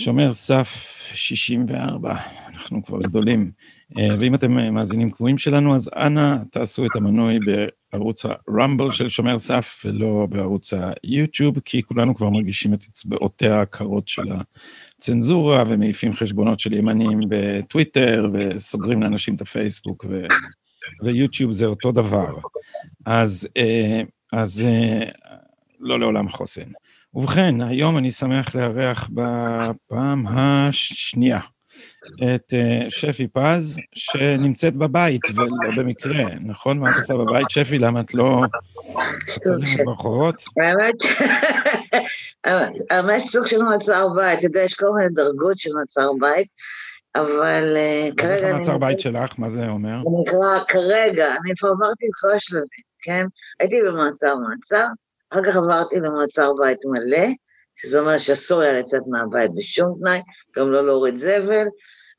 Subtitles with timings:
[0.00, 2.16] שומר סף 64,
[2.48, 3.50] אנחנו כבר גדולים.
[3.98, 7.38] אה, ואם אתם מאזינים קבועים שלנו, אז אנא תעשו את המנוי
[7.92, 10.72] בערוץ הרמבל של שומר סף ולא בערוץ
[11.02, 14.32] היוטיוב, כי כולנו כבר מרגישים את אצבעותיה הקרות של
[14.98, 20.26] הצנזורה ומעיפים חשבונות של ימנים בטוויטר וסוגרים לאנשים את הפייסבוק ו...
[21.02, 22.38] ויוטיוב זה אותו דבר.
[23.06, 25.10] אז, אה, אז אה,
[25.80, 26.70] לא לעולם חוסן.
[27.14, 31.40] ובכן, היום אני שמח לארח בפעם השנייה
[32.22, 36.78] את uh, שפי פז, שנמצאת בבית, ולא במקרה, נכון?
[36.78, 37.78] מה את עושה בבית, שפי?
[37.78, 38.42] למה את לא
[39.16, 40.34] מצלמת ברחובות?
[42.90, 46.48] האמת סוג של מעצר בית, אתה יודע, יש כל מיני דרגות של מעצר בית,
[47.14, 47.76] אבל
[48.16, 48.34] כרגע...
[48.34, 49.34] אז איך המעצר בית שלך?
[49.38, 49.96] מה זה אומר?
[50.02, 53.24] זה נקרא כרגע, אני כבר עברתי את כל השלבים, כן?
[53.60, 54.86] הייתי במעצר מעצר,
[55.32, 57.26] אחר כך עברתי למעצר בית מלא,
[57.76, 60.20] שזה אומר שאסור היה לצאת מהבית בשום תנאי,
[60.56, 61.66] גם לא להוריד זבל.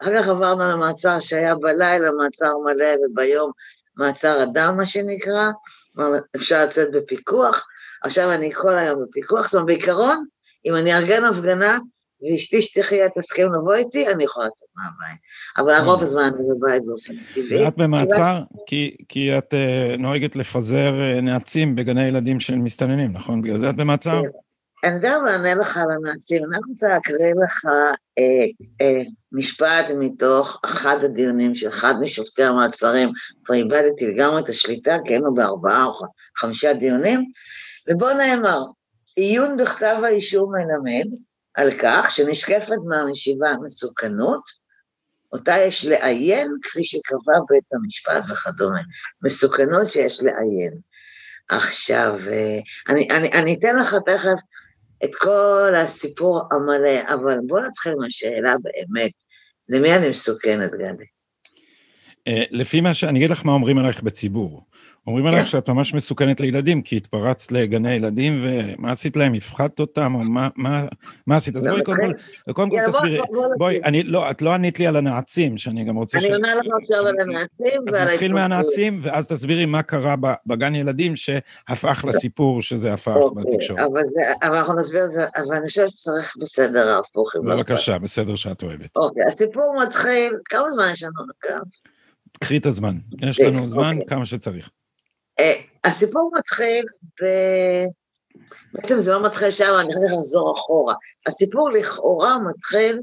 [0.01, 3.51] אחר כך עברנו למעצר שהיה בלילה מעצר מלא וביום
[3.98, 5.49] מעצר אדם, מה שנקרא,
[6.35, 7.67] אפשר לצאת בפיקוח.
[8.04, 10.26] עכשיו אני כל היום בפיקוח, זאת אומרת, בעיקרון,
[10.65, 11.79] אם אני ארגן הפגנה
[12.21, 15.19] ואשתי שתחיה תסכים לבוא איתי, אני יכולה לצאת מהבית.
[15.57, 16.05] אבל הרוב אה.
[16.05, 17.65] הזמן אני בבית באופן טבעי.
[17.65, 18.41] ואת במעצר
[19.09, 23.41] כי את אה, נוהגת לפזר אה, נעצים בגני ילדים של מסתננים, נכון?
[23.41, 24.21] בגלל זה את במעצר?
[24.21, 24.27] כן.
[24.83, 26.43] אני גם אענה לך על הנעצים.
[26.43, 27.65] אני רוצה להקריא לך
[29.31, 33.09] משפט מתוך אחד הדיונים של אחד משופטי המעצרים,
[33.43, 35.93] כבר איבדתי לגמרי את השליטה, כי היינו בארבעה או
[36.37, 37.25] חמישה דיונים,
[37.89, 38.59] ובו נאמר,
[39.15, 41.05] עיון בכתב האישום מלמד
[41.54, 44.44] על כך שנשקפת מהמשיבה מסוכנות,
[45.34, 48.82] אותה יש לעיין כפי שקבע בית המשפט וכדומה,
[49.24, 50.74] מסוכנות שיש לעיין.
[51.49, 54.40] עכשיו, אה, אני, אני, אני אתן לך תכף
[55.04, 59.12] את כל הסיפור המלא, אבל בוא נתחיל מהשאלה באמת,
[59.70, 61.04] למי אני מסוכנת, גדי?
[62.27, 63.04] אה, לפי מה ש...
[63.04, 64.66] אני אגיד לך מה אומרים עלייך בציבור.
[65.07, 65.45] אומרים עליך כן.
[65.45, 69.34] שאת ממש מסוכנת לילדים, כי התפרצת לגני ילדים, ומה עשית להם?
[69.34, 70.85] הפחדת אותם, או מה, מה,
[71.28, 71.56] מה עשית?
[71.56, 71.97] אז בואי קודם
[72.45, 73.22] כל, קודם כל תסבירי,
[73.57, 76.25] בואי, אני, לא, את לא ענית לי על הנעצים, שאני גם רוצה ש...
[76.25, 80.75] אני עונה לך עכשיו על הנעצים ועל אז נתחיל מהנעצים, ואז תסבירי מה קרה בגן
[80.75, 83.79] ילדים שהפך לסיפור שזה הפך אוקיי, בתקשורת.
[84.44, 87.35] אבל אנחנו נסביר את זה, אבל אני חושבת שצריך בסדר ההפוך.
[87.35, 88.95] בבקשה, בסדר שאת אוהבת.
[88.95, 91.11] אוקיי, הסיפור מתחיל, כמה זמן יש לנו?
[92.40, 94.07] קחי את הזמן, יש לנו זמן אוקיי.
[94.07, 94.69] כמה שצריך.
[95.39, 95.43] Uh,
[95.83, 96.85] הסיפור מתחיל
[97.21, 97.25] ב...
[98.73, 100.95] בעצם זה לא מתחיל שם, אני חייבת לחזור אחורה.
[101.27, 102.99] הסיפור לכאורה מתחיל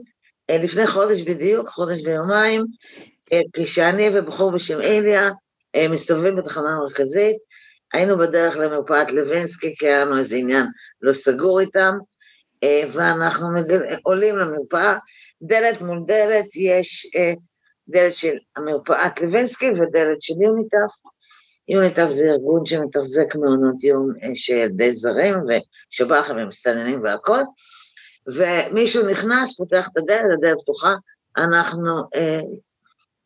[0.52, 5.30] uh, לפני חודש בדיוק, חודש ויומיים, uh, כשאני ובחור בשם איליה
[5.90, 7.36] מסתובבים בתחנה המרכזית,
[7.92, 10.66] היינו בדרך למרפאת לוינסקי, כי היה לנו איזה עניין
[11.02, 11.94] לא סגור איתם,
[12.92, 13.82] ואנחנו מגל...
[14.02, 14.98] עולים למרפאה,
[15.42, 17.10] דלת מול דלת יש
[17.88, 20.92] דלת של המרפאת לוינסקי ודלת של יוניטף,
[21.68, 27.40] יוניטף זה ארגון שמתחזק מעונות יום אה, של ילדי זרים ושב"חים ומסתננים והכל,
[28.26, 30.94] ומישהו נכנס, פותח את הדלת, הדלת פתוחה,
[31.36, 32.40] אנחנו אה,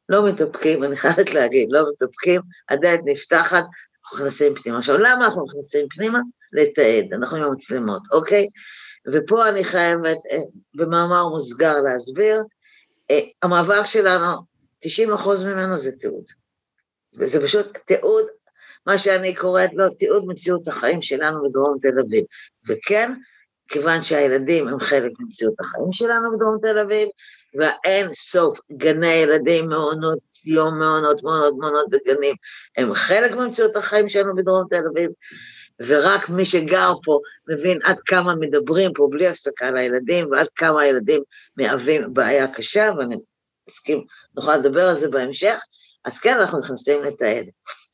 [0.08, 3.64] לא מתאפקים, אני חייבת להגיד, לא מתאפקים, הדלת נפתחת,
[4.04, 4.78] אנחנו נכנסים פנימה.
[4.78, 6.19] עכשיו, למה אנחנו נכנסים פנימה?
[6.52, 8.47] לתעד, אנחנו עם המצלמות, אוקיי?
[9.12, 10.38] ופה אני חייבת אה,
[10.75, 12.42] במאמר מוסגר להסביר,
[13.10, 14.36] אה, המאבק שלנו,
[14.81, 16.41] 90 אחוז ממנו זה תיעוד.
[17.19, 18.25] וזה פשוט תיעוד,
[18.87, 22.25] מה שאני קוראת לו, תיעוד מציאות החיים שלנו בדרום תל אביב.
[22.69, 23.12] וכן,
[23.69, 27.09] כיוון שהילדים הם חלק ממציאות החיים שלנו בדרום תל אביב,
[27.55, 32.34] והאין סוף גני ילדים, מעונות יום, מעונות, מעונות, מעונות בגנים,
[32.77, 35.11] הם חלק ממציאות החיים שלנו בדרום תל אביב,
[35.87, 41.23] ורק מי שגר פה מבין עד כמה מדברים פה בלי הפסקה לילדים, ועד כמה הילדים
[41.56, 43.17] מהווים בעיה קשה, ואני
[43.69, 44.05] מסכים,
[44.37, 45.61] נוכל לדבר על זה בהמשך,
[46.04, 47.46] אז כן, אנחנו נכנסים לתעד.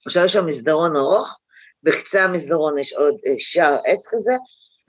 [0.07, 1.39] עכשיו יש שם מסדרון ארוך,
[1.83, 4.33] בקצה המסדרון יש עוד אה, שער עץ כזה,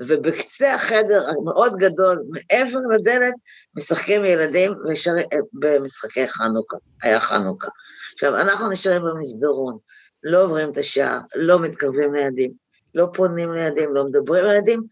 [0.02, 3.34] ובקצה החדר המאוד גדול, מעבר לדלת,
[3.75, 5.12] משחקים ילדים ושר...
[5.18, 7.68] אה, במשחקי חנוכה, היה חנוכה.
[8.13, 9.77] עכשיו, אנחנו נשארים במסדרון,
[10.24, 12.51] לא עוברים את השער, לא מתקרבים לילדים,
[12.95, 14.83] לא פונים לילדים, לא מדברים לילדים,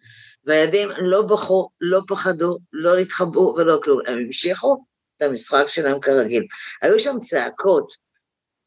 [0.45, 4.83] והילדים לא בכו, לא פחדו, לא התחבאו ולא כלום, הם המשיכו
[5.17, 6.45] את המשחק שלהם כרגיל.
[6.81, 7.87] היו שם צעקות,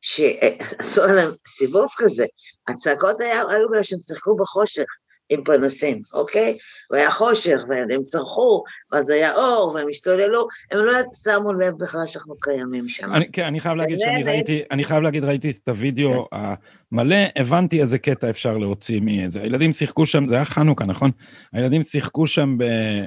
[0.01, 2.25] שעשו עליהם סיבוב כזה,
[2.69, 4.85] הצעקות היו בגלל שהם שיחקו בחושך,
[5.31, 6.57] עם פנסים, אוקיי?
[6.91, 8.63] והיה חושך, והם צרחו,
[8.93, 10.93] ואז היה אור, והם השתוללו, הם לא
[11.23, 13.15] שמו לב בכלל שאנחנו קיימים שם.
[13.15, 17.83] אני, כן, אני חייב להגיד שאני ראיתי, אני חייב להגיד, ראיתי את הוידאו המלא, הבנתי
[17.83, 19.41] איזה קטע אפשר להוציא מאיזה.
[19.43, 21.11] הילדים שיחקו שם, זה היה חנוכה, נכון?
[21.53, 22.65] הילדים שיחקו שם ב...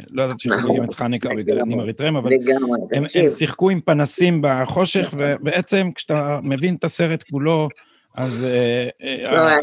[0.10, 0.86] לא יודעת שחוגגים נכון.
[0.86, 2.32] את חנוכה בגללים אריתריאים, אבל
[2.94, 7.70] הם, הם שיחקו עם פנסים בחושך, ובעצם כשאתה מבין את הסרט כולו,
[8.16, 9.58] אז אה, אה, לא, היה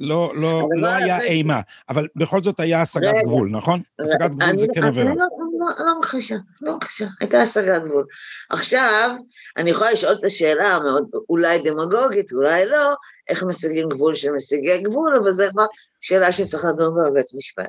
[0.00, 3.80] לא, לא, לא היה אימה, אבל בכל זאת היה השגת גבול, נכון?
[4.00, 5.12] השגת גבול זה כן עבירה.
[5.78, 8.04] לא מכחישה, לא מכחישה, הייתה השגת גבול.
[8.50, 9.16] עכשיו,
[9.56, 12.94] אני יכולה לשאול את השאלה המאוד, אולי דמגוגית, אולי לא,
[13.28, 15.66] איך משיגים גבול של משיגי גבול, אבל זו כבר
[16.00, 17.68] שאלה שצריך לדון בה בבית משפט.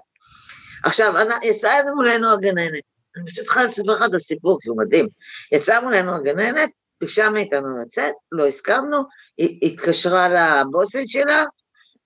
[0.84, 1.14] עכשיו,
[1.44, 2.84] יצאה מולנו הגננת,
[3.18, 5.08] אני פשוט צריכה לספר לך את הסיפור, כי הוא מדהים.
[5.52, 6.70] יצאה מולנו הגננת,
[7.02, 8.98] ביקשה מאיתנו לצאת, לא הסכמנו,
[9.38, 11.44] היא התקשרה לבוסית שלה,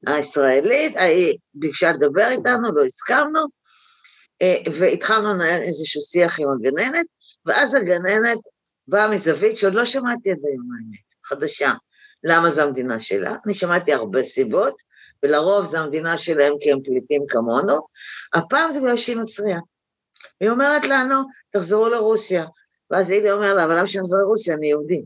[0.07, 3.39] הישראלית, היא ביקשה לדבר איתנו, לא הסכמנו,
[4.41, 7.05] אה, והתחלנו לנהל איזשהו שיח עם הגננת,
[7.45, 8.39] ואז הגננת
[8.87, 11.71] באה מזווית שעוד לא שמעתי עד היום האמת, חדשה.
[12.23, 13.35] למה זו המדינה שלה?
[13.45, 14.75] אני שמעתי הרבה סיבות,
[15.23, 17.79] ולרוב זו המדינה שלהם כי הם פליטים כמונו,
[18.33, 19.59] הפעם זה בגלל שהיא נוצריה.
[20.41, 21.15] היא אומרת לנו,
[21.51, 22.45] תחזרו לרוסיה.
[22.91, 24.55] ואז אילי אומר לה, אבל למה שאני אחזור לרוסיה?
[24.55, 25.01] אני יהודי.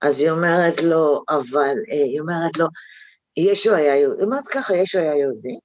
[0.00, 2.66] אז היא אומרת לו, אבל, אה, היא אומרת לו,
[3.36, 4.20] ישו היה יהודי.
[4.20, 5.58] היא אומרת ככה, ישו היה יהודי.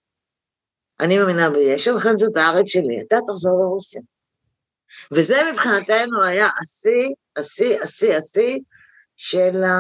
[1.00, 4.01] אני מאמינה בישו, וכן זאת הארץ שלי, אתה תחזור לרוסיה.
[5.12, 8.60] וזה מבחינתנו היה השיא, השיא, השיא, השיא
[9.15, 9.77] של ה...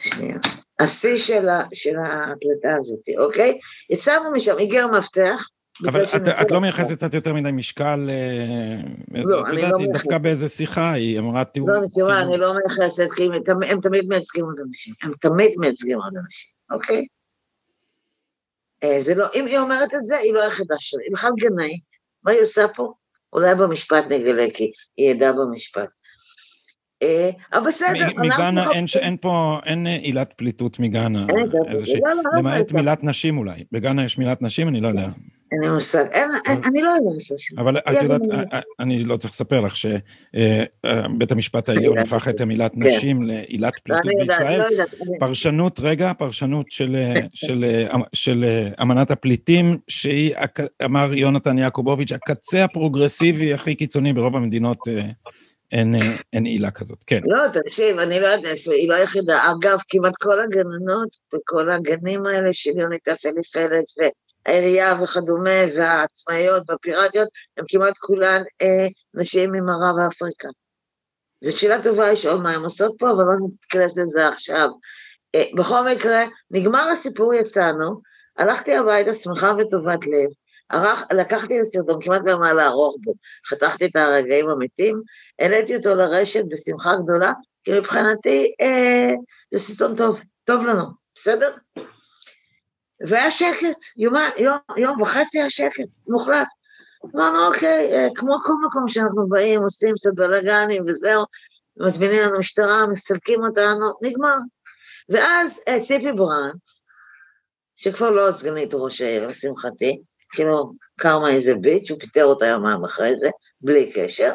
[0.00, 0.38] שנייה.
[0.78, 1.64] השיא של, ה...
[1.74, 3.58] של ההקלטה הזאת, אוקיי?
[3.90, 5.48] יצאנו משם, הגיע המפתח,
[5.88, 10.18] אבל את, את לא מייחסת קצת יותר מדי משקל, אה, לא, את יודעת, לא דווקא
[10.18, 11.68] באיזה שיחה, היא אמרה, תראו...
[11.68, 13.28] לא, תראו, אני לא מייחסת, כי
[13.68, 17.06] הם תמיד מייצגים עוד אנשים, הם תמיד מייצגים עוד אנשים, אוקיי?
[18.82, 21.82] אה, זה לא, אם היא אומרת את זה, היא לא היחידה שלי, היא בכלל גנאית,
[22.24, 22.92] מה היא עושה פה?
[23.32, 25.88] אולי במשפט נגלה, כי היא עדה במשפט.
[27.02, 28.66] אה, אבל בסדר, מגאנה
[29.00, 33.64] אין פה, אין עילת פליטות מגאנה, לא, למעט מילת נשים אולי.
[33.72, 34.68] בגאנה יש מילת נשים?
[34.68, 35.08] אני לא יודע.
[35.52, 36.04] אין לי מושג,
[36.46, 37.58] אני לא יודעת שם.
[37.58, 38.20] אבל את יודעת,
[38.80, 42.80] אני לא צריך לספר לך שבית המשפט העליון הפך את המילת כן.
[42.82, 44.60] נשים לעילת פליטות בישראל.
[44.60, 44.84] לא
[45.18, 46.66] פרשנות, רגע, פרשנות
[48.12, 48.44] של
[48.82, 50.34] אמנת הפליטים, שהיא,
[50.84, 54.78] אמר יונתן יעקובוביץ', הקצה הפרוגרסיבי הכי קיצוני ברוב המדינות.
[54.88, 55.06] אה,
[56.32, 57.20] אין, עילה כזאת, כן.
[57.24, 59.52] לא, תקשיב, אני לא יודעת, היא לא היחידה.
[59.52, 63.84] אגב, כמעט כל הגננות וכל הגנים האלה של יונית אפליפלת
[64.46, 70.48] העירייה וכדומה, והעצמאיות והפיראטיות, הן כמעט כולן אה, נשים ממערב אפריקה.
[71.44, 74.68] זו שאלה טובה לשאול מה הן עושות פה, אבל לא נתכנס לזה עכשיו.
[75.34, 76.20] אה, בכל מקרה,
[76.50, 78.00] נגמר הסיפור, יצאנו,
[78.38, 80.30] הלכתי הביתה שמחה וטובת לב,
[80.70, 83.14] ערך, לקחתי את הסרטון, כמעט גם מה לערוך בו,
[83.50, 85.02] חתכתי את הרגעים המתים,
[85.38, 87.32] העליתי אותו לרשת בשמחה גדולה,
[87.64, 89.14] כי מבחינתי אה,
[89.52, 90.84] זה סרטון טוב, טוב לנו,
[91.14, 91.50] בסדר?
[93.06, 96.46] והיה שקט, יום, יום, יום וחצי היה שקט, מוחלט.
[97.14, 101.24] אמרנו, אוקיי, אה, כמו כל מקום שאנחנו באים, עושים קצת בלאגנים וזהו,
[101.76, 104.36] מזמינים לנו משטרה, מסלקים אותנו, נגמר.
[105.08, 106.50] ואז אה, ציפי ברן,
[107.76, 110.00] שכבר לא סגנית ראש העיר, לשמחתי,
[110.32, 113.28] כאילו, קרמה איזה ביץ', הוא פיטר אותה יומיים אחרי זה,
[113.62, 114.32] בלי קשר.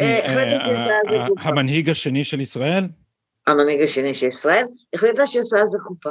[0.00, 2.84] אה, המנהיג השני של ישראל?
[3.46, 6.10] המנהיג השני של ישראל, החליטה שהיא עושה איזה קופה.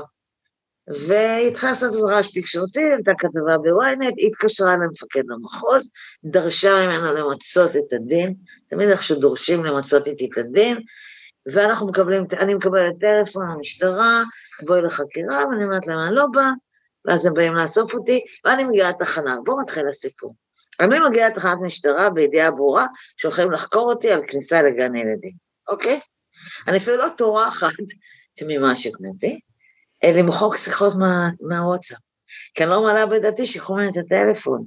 [0.88, 5.92] והתחילה לעשות רעש תקשורתי, הייתה כתבה בוויינט, היא התקשרה למפקד המחוז,
[6.24, 8.34] דרשה ממנו למצות את הדין,
[8.70, 10.78] תמיד איכשהו דורשים למצות איתי את הדין,
[11.46, 14.24] ואנחנו מקבלים, אני מקבלת טלפון מהמשטרה,
[14.66, 16.52] בואי לחקירה, ואני אומרת להם, אני לא באה,
[17.06, 20.36] ואז הם באים לאסוף אותי, ואני מגיעה לתחנה, בואו נתחיל לסיפור.
[20.80, 22.88] אני מגיעה לתחנת משטרה בידיעה ברורה
[23.18, 25.32] שהולכים לחקור אותי על כניסה לגן ילדים,
[25.70, 26.00] אוקיי?
[26.68, 27.74] אני אפילו לא טורחת
[28.36, 29.40] תמימה שכנתי,
[30.12, 32.00] למחוק שיחות מה, מהוואטסאפ.
[32.54, 34.66] כי אני לא מעלה בדעתי שיקחו ממני את הטלפון,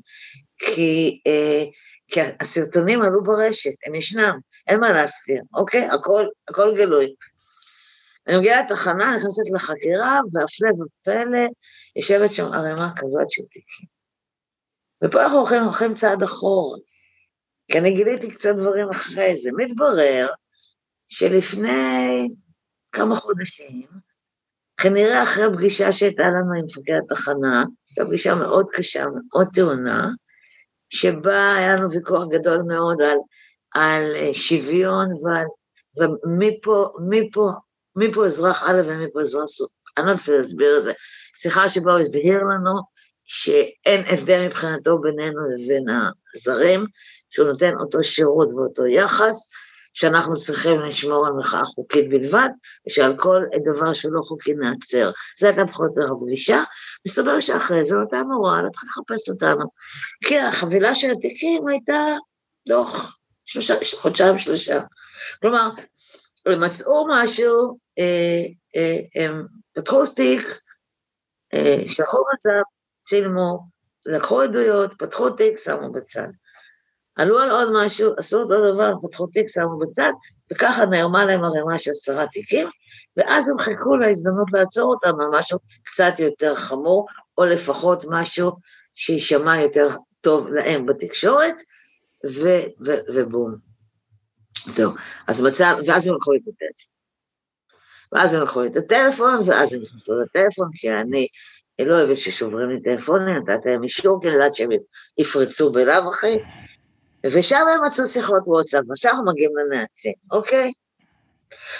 [0.59, 1.64] כי, אה,
[2.09, 5.85] כי הסרטונים עלו ברשת, הם ישנם, אין מה להסתיר, אוקיי?
[5.85, 7.14] הכל, הכל גלוי.
[8.26, 11.49] אני מגיעה לתחנה, נכנסת לחקירה, והפלא ופלא,
[11.97, 13.87] יושבת שם ערימה כזאת של תיקים.
[15.05, 16.78] ופה אנחנו הולכים, הולכים צעד אחורה,
[17.73, 19.50] כי אני גיליתי קצת דברים אחרי זה.
[19.57, 20.26] מתברר
[21.09, 22.28] שלפני
[22.93, 23.87] כמה חודשים,
[24.76, 30.09] כנראה אחרי פגישה שהייתה לנו עם מפקד התחנה, הייתה פגישה מאוד קשה, מאוד טעונה,
[30.88, 33.18] שבה היה לנו ויכוח גדול מאוד על,
[33.75, 35.47] על אה, שוויון ועל,
[35.99, 37.50] ומי פה, מי פה,
[37.97, 39.49] מי פה אזרח א' ומי פה אזרח
[39.99, 40.92] אני לא אפילו להסביר את זה,
[41.37, 42.73] שיחה שבה הוא הבהיר לנו
[43.25, 45.85] שאין הבדל מבחינתו בינינו לבין
[46.35, 46.80] הזרים,
[47.30, 49.50] שהוא נותן אותו שירות ואותו יחס,
[49.96, 52.48] שאנחנו צריכים לשמור על מחאה חוקית בלבד,
[52.86, 55.10] ושעל כל דבר שלא חוקי נעצר.
[55.40, 56.62] זו הייתה פחות או יותר הפגישה,
[57.06, 59.64] מסתבר שאחרי זה אותה נורא להתחיל לחפש אותנו.
[60.24, 62.16] כי החבילה של התיקים הייתה
[62.68, 64.80] דוח שלושה, חודשיים שלושה.
[65.42, 65.70] כלומר,
[66.46, 68.42] הם מצאו משהו, אה,
[68.76, 70.60] אה, הם פתחו תיק,
[71.54, 72.62] אה, שלחו מצב,
[73.02, 73.58] צילמו,
[74.06, 76.28] לקחו עדויות, פתחו תיק, שמו בצד.
[77.16, 80.12] עלו על עוד משהו, עשו אותו דבר, פתחו תיק, שמו בצד,
[80.52, 82.68] וככה נערמה להם ערימה של עשרה תיקים,
[83.16, 87.06] ואז הם חיכו להזדמנות לעצור אותם על משהו קצת יותר חמור,
[87.38, 88.50] או לפחות משהו
[88.94, 89.88] שיישמע יותר
[90.20, 91.54] טוב להם בתקשורת,
[92.26, 93.54] ו- ו- ובום.
[94.66, 94.92] זהו.
[95.26, 96.96] אז מצב, ואז הם לקחו לי את הטלפון.
[98.12, 101.26] ואז הם לקחו את הטלפון, ואז הם נכנסו לטלפון, כי אני
[101.80, 104.70] לא אוהבת ששוברים לי טלפונים, נתתי להם אישור, כי אני יודעת שהם
[105.18, 106.38] יפרצו בלאו הכי,
[107.33, 110.73] ושם הם מצאו שיחות וואטסאפ, ועכשיו אנחנו מגיעים לנאצים, אוקיי?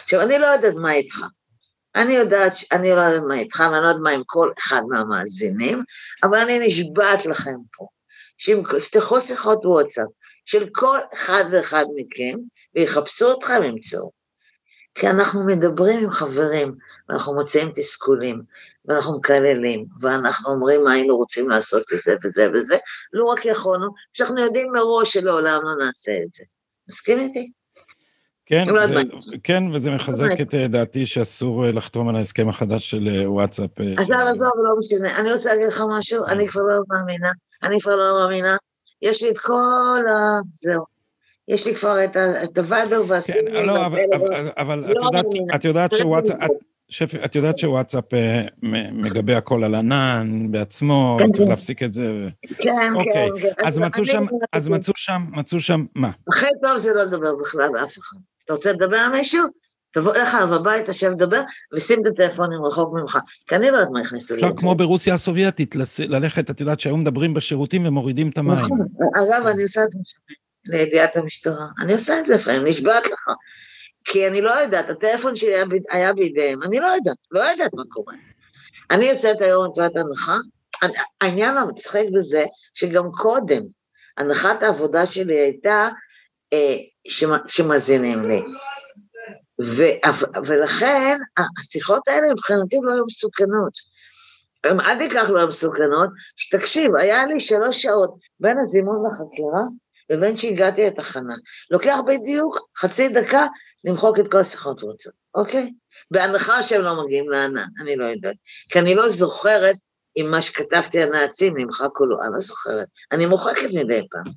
[0.05, 1.21] עכשיו, אני לא יודעת מה איתך.
[1.95, 5.83] אני יודעת, אני לא יודעת מה איתך, ואני לא יודעת מה עם כל אחד מהמאזינים,
[6.23, 7.87] אבל אני נשבעת לכם פה,
[8.39, 10.07] שאם תפתחו שיחות וואטסאפ
[10.45, 12.39] של כל אחד ואחד מכם,
[12.75, 14.11] ויחפשו אותך, הם ימצאו.
[14.95, 16.75] כי אנחנו מדברים עם חברים,
[17.09, 18.43] ואנחנו מוצאים תסכולים,
[18.89, 22.77] ואנחנו מקללים, ואנחנו אומרים מה היינו רוצים לעשות וזה וזה וזה,
[23.13, 26.45] לא רק יכולנו, שאנחנו יודעים מראש שלעולם לא נעשה את זה.
[26.89, 27.51] מסכים איתי?
[28.47, 29.03] כן, לא זה,
[29.43, 33.71] כן, וזה מחזק את אה, דעתי שאסור אה, לחתום על ההסכם החדש של אה, וואטסאפ.
[33.99, 35.19] אז לא, עזוב, לא משנה.
[35.19, 37.31] אני רוצה להגיד לך משהו, אני כבר לא מאמינה,
[37.63, 38.57] אני כבר לא מאמינה.
[39.03, 40.41] יש לי את כל ה...
[40.55, 40.85] זהו.
[41.49, 42.05] יש לי כבר
[42.45, 43.51] את הוואבר והסימון.
[43.51, 43.87] כן, לא,
[44.57, 45.11] אבל לא
[45.55, 46.51] את יודעת שוואטסאפ...
[46.89, 48.43] שפי, את יודעת שוואטסאפ אה,
[48.93, 51.49] מגבה הכל על ענן בעצמו, כן, צריך כן.
[51.49, 52.29] להפסיק את זה.
[52.59, 53.29] כן, אוקיי.
[53.41, 53.65] כן.
[53.65, 56.11] אז מצאו שם, אז מצאו שם, מצאו שם, מה?
[56.29, 58.17] הכי טוב זה לא לדבר בכלל באף אחד.
[58.45, 59.45] אתה רוצה לדבר על מישהו?
[59.93, 61.43] תבוא אליך הביתה, שב לדבר,
[61.77, 64.43] ושים את הטלפונים רחוק ממך, כי אני לא יודעת מה יכניסו לי.
[64.43, 65.77] אפשר כמו ברוסיה הסובייטית,
[66.09, 68.59] ללכת, את יודעת שהיום מדברים בשירותים ומורידים את המים.
[68.59, 68.79] נכון,
[69.15, 69.99] אגב, אני עושה את זה
[70.65, 71.67] לידיעת המשטרה.
[71.81, 73.29] אני עושה את זה לפעמים, נשבעת לך.
[74.07, 75.55] כי אני לא יודעת, הטלפון שלי
[75.91, 78.15] היה, בידיהם, אני לא יודעת, לא יודעת מה קורה.
[78.91, 80.37] אני יוצאת היום מנקודת הנחה,
[81.21, 82.45] העניין המצחיק בזה,
[82.75, 83.63] שגם קודם,
[84.17, 85.89] הנחת העבודה שלי הייתה
[86.53, 86.77] אה,
[87.49, 88.43] שמאזינים לי.
[89.63, 89.85] ו,
[90.47, 91.19] ולכן
[91.61, 93.73] השיחות האלה מבחינתי לא היו מסוכנות.
[94.65, 99.63] הם עד כך לא היו מסוכנות, שתקשיב, היה לי שלוש שעות בין הזימון לחקירה
[100.11, 101.35] לבין שהגעתי לתחנה.
[101.71, 103.47] לוקח בדיוק חצי דקה
[103.87, 105.73] למחוק את כל השיחות וואטסאפ, אוקיי?
[106.11, 108.37] בהנחה שהם לא מגיעים לענן, אני לא יודעת.
[108.69, 109.75] כי אני לא זוכרת
[110.17, 112.87] אם מה שכתבתי הנאצים נמחק או לא, אני לא זוכרת.
[113.13, 114.33] אני מוחקת מדי פעם.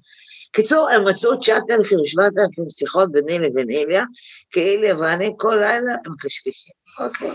[0.52, 4.04] קיצור, הם מצאו 9,000, 7,000 שיחות ביני לבין איליה,
[4.52, 7.32] כי איליה ואני כל לילה הם קשקשים, אוקיי.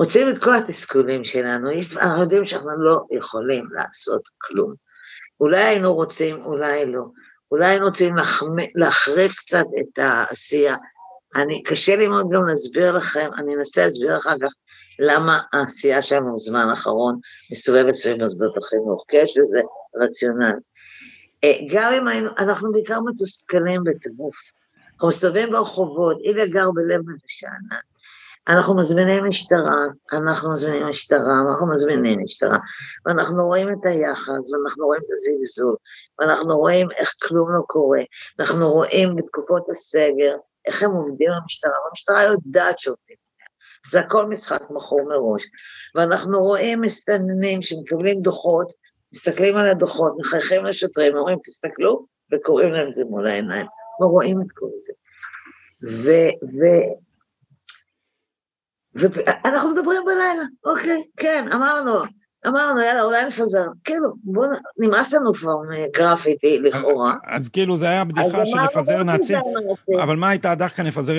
[0.00, 4.74] מוצאים את כל התסכולים שלנו, אנחנו יודעים שאנחנו לא יכולים לעשות כלום.
[5.40, 7.04] אולי היינו רוצים, אולי לא.
[7.52, 8.14] אולי היינו רוצים
[8.74, 10.76] להחריף קצת את העשייה,
[11.36, 14.52] אני, קשה לי מאוד גם להסביר לכם, אני אנסה להסביר אחר כך
[14.98, 17.18] למה העשייה שלנו בזמן האחרון
[17.52, 19.60] מסתובבת סביב מוסדות החינוך, כי יש לזה
[20.02, 20.58] רציונל.
[21.44, 24.36] אה, גם אם היינו, אנחנו בעיקר מתוסכלים בטירוף.
[24.92, 27.80] אנחנו מסתובבים ברחובות, איליה גר בלב מבשענן.
[28.48, 32.58] אנחנו מזמינים משטרה, אנחנו מזמינים משטרה, אנחנו מזמינים משטרה,
[33.06, 35.76] ואנחנו רואים את היחס, ואנחנו רואים את הזלזול,
[36.18, 38.00] ואנחנו רואים איך כלום לא קורה,
[38.40, 43.16] אנחנו רואים בתקופות הסגר, איך הם עובדים במשטרה, והמשטרה יודעת שעובדים.
[43.90, 45.42] זה הכל משחק מכור מראש.
[45.94, 48.72] ואנחנו רואים מסתננים שמקבלים דוחות,
[49.12, 53.66] מסתכלים על הדוחות, מחייכים לשוטרים, אומרים, תסתכלו, וקוראים להם זה מול העיניים.
[54.00, 54.92] לא רואים את כל זה.
[55.90, 56.10] ו...
[56.42, 56.64] ו...
[58.94, 61.92] ואנחנו מדברים בלילה, אוקיי, כן, אמרנו,
[62.46, 63.66] אמרנו, יאללה, אולי נפזר.
[63.84, 67.16] כאילו, בואו, נמאס לנו כבר מגרפיטי, לכאורה.
[67.26, 69.38] אז כאילו, זה היה בדיחה של לפזר נאצים,
[70.02, 71.12] אבל מה הייתה דווקא נפזר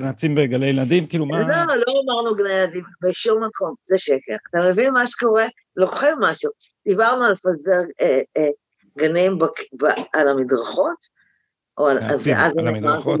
[0.00, 1.06] נאצים בגלי ילדים?
[1.06, 1.40] כאילו, מה...
[1.40, 4.34] לא, לא אמרנו גלי ילדים, בשום מקום, זה שקר.
[4.50, 5.46] אתה מבין מה שקורה?
[5.76, 6.50] לוקחים משהו.
[6.84, 8.48] דיברנו על לפזר אה, אה,
[8.98, 9.38] גנים
[10.12, 10.96] על המדרכות,
[11.78, 11.98] או על...
[11.98, 13.20] נאצים, על המדרכות.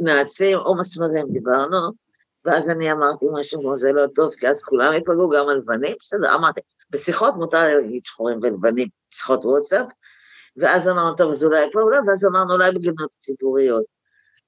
[0.00, 1.90] נאצים או מסמרים, דיברנו.
[2.44, 5.96] ואז אני אמרתי משהו כמו זה לא טוב, כי אז כולם יפגעו גם על לבנים,
[6.00, 9.86] בסדר, אמרתי, בשיחות מותר להגיד שחורים ולבנים, שיחות וואטסאפ,
[10.56, 13.84] ואז אמרנו, טוב, אז אולי פה, אולי, ואז אמרנו, אולי בגינות ציבוריות.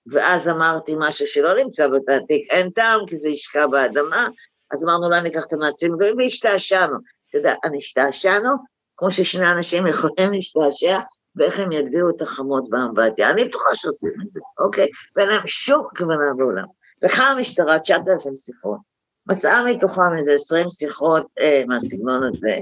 [0.06, 4.28] ואז אמרתי משהו שלא נמצא בתעתיק, אין טעם, כי זה ישקע באדמה,
[4.72, 6.96] אז אמרנו, אולי ניקח את המעצים הגדולים, והשתעשענו.
[7.28, 8.50] אתה יודע, השתעשענו,
[8.96, 10.98] כמו ששני אנשים יכולים להשתעשע,
[11.36, 13.30] ואיך הם יגדירו את החמות באמבטיה.
[13.30, 14.88] אני בטוחה שעושים את זה, אוקיי?
[15.16, 16.64] ואין להם שום כוונה בעולם.
[17.02, 18.78] לקחה המשטרה 9,000 שיחות,
[19.26, 22.58] מצאה מתוכם איזה 20 שיחות אה, מהסגנון הזה,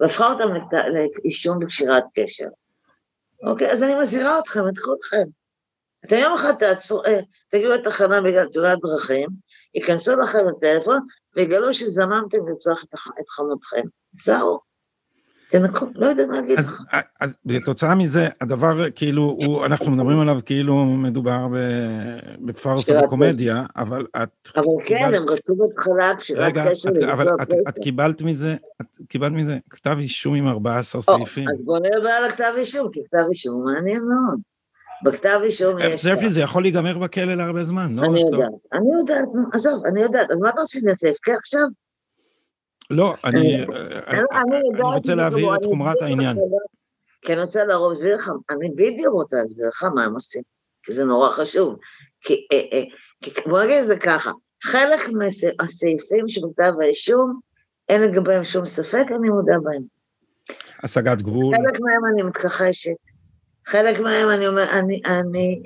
[0.00, 0.48] והפכה אותם
[1.24, 2.48] לאישום בקשירת קשר.
[3.42, 3.72] אוקיי?
[3.72, 5.30] אז אני מזהירה אתכם, את כולכם.
[6.06, 9.28] אתם יום אחד תעצרו, אה, תגיעו לתחנה בגלל תאונת דרכים,
[9.74, 10.98] ייכנסו לכם לטלפון
[11.36, 12.84] ויגלו שזממתם לצורך
[13.20, 13.82] את חמותכם.
[14.12, 14.71] זהו.
[15.52, 16.82] תנקו, לא יודעת מה להגיד לך.
[17.20, 21.46] אז בתוצאה מזה, הדבר כאילו, הוא, אנחנו מדברים עליו כאילו מדובר
[22.40, 24.48] בפארסה וקומדיה, אבל את...
[24.56, 26.88] אבל כן, הם רצו בהתחלה קשירת קשר...
[26.90, 27.28] רגע, אבל
[27.68, 31.48] את קיבלת מזה, את קיבלת מזה כתב אישום עם 14 סעיפים.
[31.48, 34.40] אז בוא נדבר על הכתב אישום, כי כתב אישום מעניין מאוד.
[35.04, 36.00] בכתב אישום יש...
[36.00, 38.02] ספי, זה יכול להיגמר בכלא להרבה זמן, לא?
[38.06, 41.62] אני יודעת, אני יודעת, עזוב, אני יודעת, אז מה אתה רוצה שאני אעשה, אבכה עכשיו?
[42.92, 43.66] לא, אני
[44.82, 46.36] רוצה להבהיר את חומרת העניין.
[47.22, 50.42] כי אני רוצה להסביר לך, אני בדיוק רוצה להסביר לך מה הם עושים,
[50.82, 51.78] כי זה נורא חשוב.
[52.20, 52.46] כי
[53.46, 54.30] בוא נגיד את זה ככה,
[54.64, 57.40] חלק מהסעיפים שבכתב האישום,
[57.88, 59.82] אין לגביהם שום ספק, אני מודה בהם.
[60.82, 61.56] השגת גבול.
[61.56, 62.90] חלק מהם אני מתכחשת.
[63.66, 65.62] חלק מהם אני אומר, אני, אני,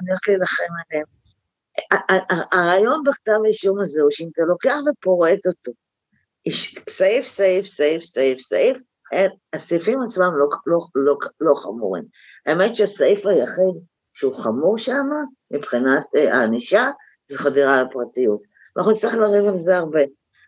[0.00, 1.06] אני הולכת להילחם עליהם.
[2.52, 5.72] הרעיון בכתב האישום הזה הוא שאם אתה לוקח ופורט אותו,
[6.88, 8.76] סעיף, סעיף, סעיף, סעיף, סעיף,
[9.52, 12.04] הסעיפים עצמם לא, לא, לא, לא חמורים.
[12.46, 13.74] האמת שהסעיף היחיד
[14.14, 15.06] שהוא חמור שם,
[15.50, 16.90] מבחינת הענישה,
[17.28, 18.40] זה חדירה לפרטיות.
[18.76, 20.02] ואנחנו נצטרך לריב על זה הרבה.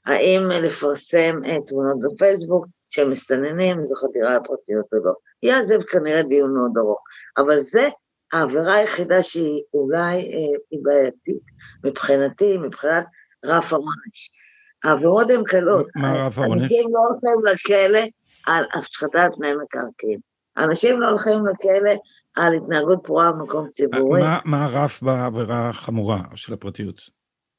[0.07, 5.13] האם לפרסם תמונות בפייסבוק שהם מסתננים, זו חדירה לפרטיות או לא.
[5.43, 6.99] יהיה זה כנראה דיון מאוד ארוך.
[7.39, 7.85] אבל זה
[8.33, 11.43] העבירה היחידה שהיא אולי אה, היא בעייתית
[11.85, 13.07] מבחינתי, מבחינת
[13.45, 14.37] רף העונש.
[14.85, 15.87] העבירות הן קלות.
[15.97, 16.63] מה רף העונש?
[16.63, 18.01] אנשים לא הולכים לכלא
[18.47, 20.19] על השחתת פני מקרקעין.
[20.57, 21.93] אנשים לא הולכים לכלא
[22.37, 24.21] על התנהגות פרועה במקום ציבורי.
[24.21, 27.01] מה, מה הרף בעבירה החמורה של הפרטיות?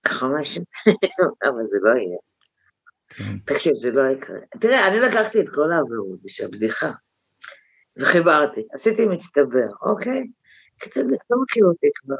[0.08, 0.58] חמש,
[1.48, 2.18] אבל זה לא יהיה.
[3.10, 3.38] כן.
[3.46, 4.38] תקשיב, זה לא יקרה.
[4.60, 6.92] תראה, אני לקחתי את כל העבירות בשביל בדיחה,
[7.98, 10.24] וחיברתי, עשיתי מצטבר, אוקיי?
[10.80, 12.16] כי אתה לא מכיר אותי כבר.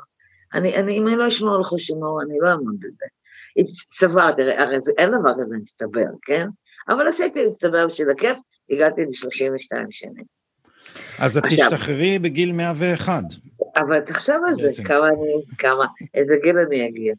[0.54, 3.06] אני, אני, אם אני לא אשמור על חוש הומור, אני לא אעמוד בזה.
[4.00, 6.48] צברתי, הרי אין דבר כזה מצטבר, כן?
[6.90, 8.38] אבל עשיתי מצטבר בשביל הכיף,
[8.70, 10.38] הגעתי ל-32 שנים.
[11.20, 13.24] אז את תשתחררי בגיל 101.
[13.76, 17.14] אבל תחשוב על זה, כמה אני, כמה, איזה גיל אני אגיע.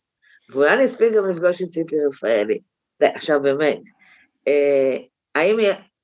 [0.51, 2.61] ואולי אני אספיק גם לפגוש את ציפי רפאלי.
[3.03, 3.81] עכשיו באמת,
[4.49, 4.97] אה,
[5.35, 5.57] האם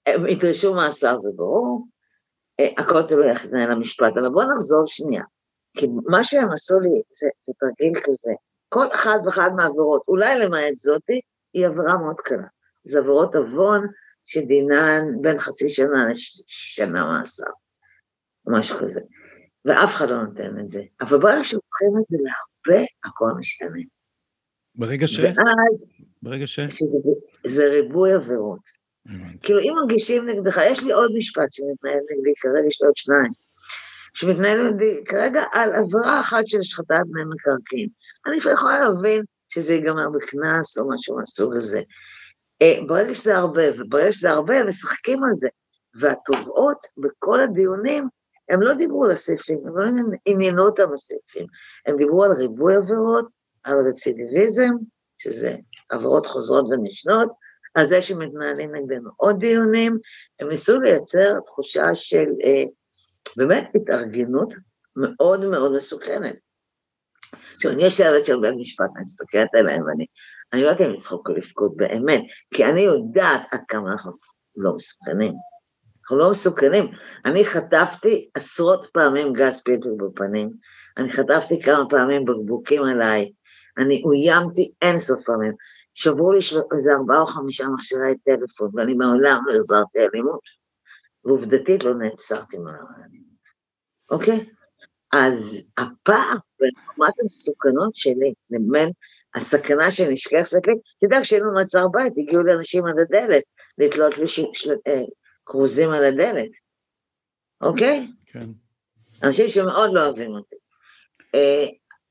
[0.07, 1.87] הם ידרשו מאסר זה ברור,
[2.61, 5.23] אה, הכל תלוי איך יתנהל המשפט, אבל בואו נחזור שנייה,
[5.77, 6.89] כי מה שהם עשו לי
[7.21, 8.33] זה, זה תרגיל כזה,
[8.75, 11.21] כל אחת ואחת מהעבירות, אולי למעט זאתי,
[11.53, 12.47] היא עבירה מאוד קלה.
[12.85, 13.87] זה עבירות עוון
[14.27, 17.51] שדינן בין חצי שנה לשנה מאסר,
[18.47, 19.01] משהו כזה.
[19.65, 20.83] ואף אחד לא נותן את זה.
[21.01, 23.83] אבל ברגע שלוקחים את זה להרבה, הכל משתנה.
[24.75, 25.19] ברגע ש...
[25.19, 25.35] ואז...
[26.23, 26.61] ברגע ש...
[26.61, 26.99] שזה,
[27.47, 28.85] זה ריבוי עבירות.
[29.43, 33.33] כאילו, אם מרגישים נגדך, יש לי עוד משפט שמתנהל נגדי, כרגע יש לי עוד שניים.
[34.15, 34.73] שמתנהל
[35.09, 37.89] כרגע על עבירה אחת של השחתת בני מקרקעין.
[38.27, 41.81] אני יכולה להבין שזה ייגמר בקנס או משהו מהסוג הזה.
[42.63, 45.49] אה, ברגע שזה הרבה, וברגע שזה הרבה, הם משחקים על זה.
[46.01, 48.09] והתובעות בכל הדיונים,
[48.49, 49.85] הם לא דיברו על הסעיפים, הם לא
[50.27, 51.47] עניינו אותם הסעיפים,
[51.87, 53.29] הם דיברו על ריבוי עבירות,
[53.63, 54.71] על רצידיביזם,
[55.19, 55.57] שזה
[55.91, 57.33] עבירות חוזרות ונשנות,
[57.75, 59.99] על זה שמתנהלים נגדנו עוד דיונים,
[60.41, 62.65] הם ניסו לייצר תחושה של אה,
[63.37, 64.55] באמת התארגנות
[64.97, 66.37] מאוד מאוד מסוכנת.
[67.57, 70.07] עכשיו, אני יש לי ארץ של בית משפט, אני מסתכלת עליהם ואני,
[70.53, 72.23] אני לא יודעת אם לצחוק או לבכות באמת,
[72.55, 74.13] כי אני יודעת עד כמה אנחנו
[74.57, 75.33] לא מסוכנים.
[76.03, 76.85] אנחנו לא מסוכנים.
[77.25, 80.51] אני חטפתי עשרות פעמים גז פלפל בפנים,
[80.97, 83.33] אני חטפתי כמה פעמים בקבוקים עליי,
[83.79, 85.53] אני אוימתי אין סוף פעמים.
[85.95, 86.39] שברו לי
[86.75, 90.41] איזה ארבעה או חמישה מכשירי טלפון, ואני מעולם לא החזרתי אלימות,
[91.25, 93.45] ועובדתית לא נעצרתי אלימות,
[94.11, 94.47] אוקיי?
[95.13, 98.91] אז הפער בין חומת המסוכנות שלי לבין
[99.35, 103.43] הסכנה שנשקפת לי, יודע, כשהיינו במעצר בית, הגיעו לאנשים עד הדלת,
[103.79, 104.25] לתלות לי
[104.87, 105.03] אה,
[105.47, 106.51] כרוזים על הדלת,
[107.61, 108.07] אוקיי?
[108.27, 108.47] כן.
[109.25, 110.57] אנשים שמאוד לא אוהבים אותי.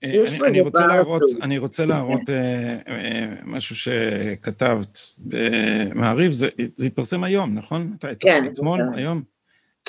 [0.03, 6.85] אה, אני, אני, רוצה להראות, אני רוצה להראות אה, אה, משהו שכתבת במעריב, זה, זה
[6.85, 7.95] התפרסם היום, נכון?
[8.19, 8.43] כן.
[8.53, 9.23] אתמול, היום?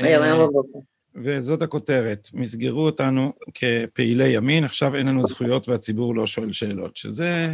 [0.01, 0.79] היום, היום בבוקר.
[1.25, 7.49] וזאת הכותרת, מסגרו אותנו כפעילי ימין, עכשיו אין לנו זכויות והציבור לא שואל שאלות, שזה,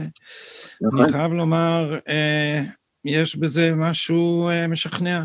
[0.83, 1.03] נכון.
[1.03, 2.63] אני חייב לומר, אה,
[3.05, 5.25] יש בזה משהו אה, משכנע.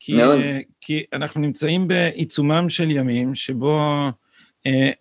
[0.00, 0.22] כי.
[0.22, 4.10] אה, כי אנחנו נמצאים בעיצומם של ימים שבו אה,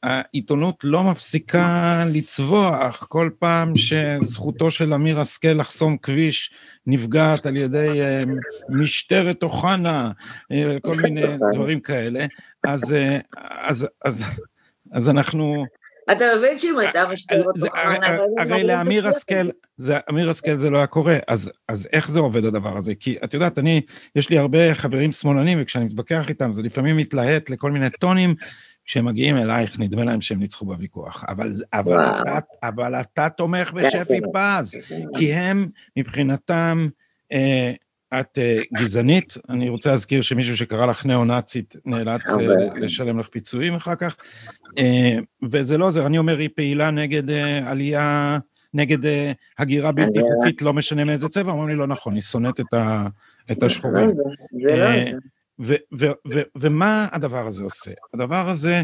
[0.03, 6.51] העיתונות לא מפסיקה לצווח כל פעם שזכותו של אמיר השכל לחסום כביש
[6.87, 8.23] נפגעת על ידי אה,
[8.69, 10.11] משטרת אוחנה,
[10.51, 11.21] אה, כל מיני
[11.53, 12.25] דברים כאלה,
[12.67, 13.19] אז, אה,
[13.61, 14.25] אז, אז,
[14.91, 15.65] אז אנחנו,
[16.11, 19.07] אתה מבין שאם הייתה משטרת אה, אוחנה, הרי- מעבירים לאמיר.
[19.07, 22.95] השכל, זה, אמיר השכל זה לא היה קורה, אז, אז איך זה עובד הדבר הזה?
[22.95, 23.81] כי את יודעת, אני,
[24.15, 28.35] יש לי הרבה חברים שמאלנים, וכשאני מתווכח איתם, זה לפעמים מתלהט לכל מיני טונים,
[28.85, 31.23] כשהם מגיעים אלייך, נדמה להם שהם ניצחו בוויכוח.
[31.27, 32.03] אבל, אבל.
[32.21, 34.27] אתה, אבל אתה תומך בשפי כן.
[34.33, 34.75] פז,
[35.17, 35.67] כי הם,
[35.97, 36.87] מבחינתם,
[37.31, 37.73] אה,
[38.19, 42.35] את אה, גזענית, אני רוצה להזכיר שמישהו שקרא לך ניאו-נאצית נאלץ אה.
[42.75, 44.15] לשלם לך פיצויים אחר כך,
[44.77, 45.15] אה,
[45.51, 48.37] וזה לא עוזר, אני אומר, היא פעילה נגד אה, עלייה,
[48.73, 50.25] נגד אה, הגירה בלתי הגירה.
[50.35, 53.07] חוקית, לא משנה מאיזה צבע, אומרים לי, לא נכון, היא שונאת את ה-
[53.51, 54.05] את השחורים.
[54.07, 54.13] לא
[54.63, 55.17] זה, לא אה, זה.
[56.55, 57.91] ומה הדבר הזה עושה?
[58.13, 58.83] הדבר הזה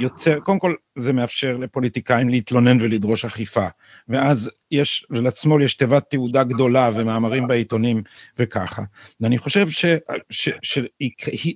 [0.00, 3.66] יוצר, קודם כל זה מאפשר לפוליטיקאים להתלונן ולדרוש אכיפה,
[4.08, 8.02] ואז יש, ולשמאל יש תיבת תעודה גדולה ומאמרים בעיתונים
[8.38, 8.82] וככה.
[9.20, 9.84] ואני חושב ש-
[10.30, 11.54] ש- שהיא-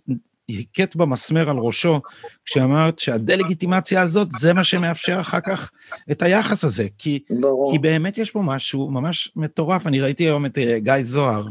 [0.50, 2.00] הכית במסמר על ראשו
[2.44, 5.70] כשאמרת שהדה-לגיטימציה הזאת זה מה שמאפשר אחר כך
[6.10, 7.24] את היחס הזה, כי.
[7.72, 11.46] כי באמת יש פה משהו ממש מטורף, אני ראיתי היום את אה, גיא זוהר,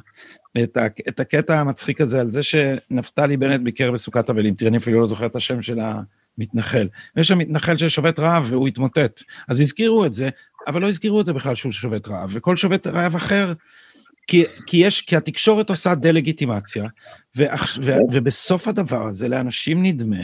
[0.63, 4.77] את, ה, את הקטע המצחיק הזה על זה שנפתלי בנט ביקר בסוכת אבלים, תראה, אני
[4.77, 6.87] אפילו לא זוכר את השם של המתנחל.
[7.17, 9.23] יש שם מתנחל ששובת רעב והוא התמוטט.
[9.47, 10.29] אז הזכירו את זה,
[10.67, 13.53] אבל לא הזכירו את זה בכלל שהוא שובת רעב, וכל שובת רעב אחר,
[14.27, 16.85] כי, כי יש, כי התקשורת עושה דה-לגיטימציה,
[18.11, 20.23] ובסוף הדבר הזה לאנשים נדמה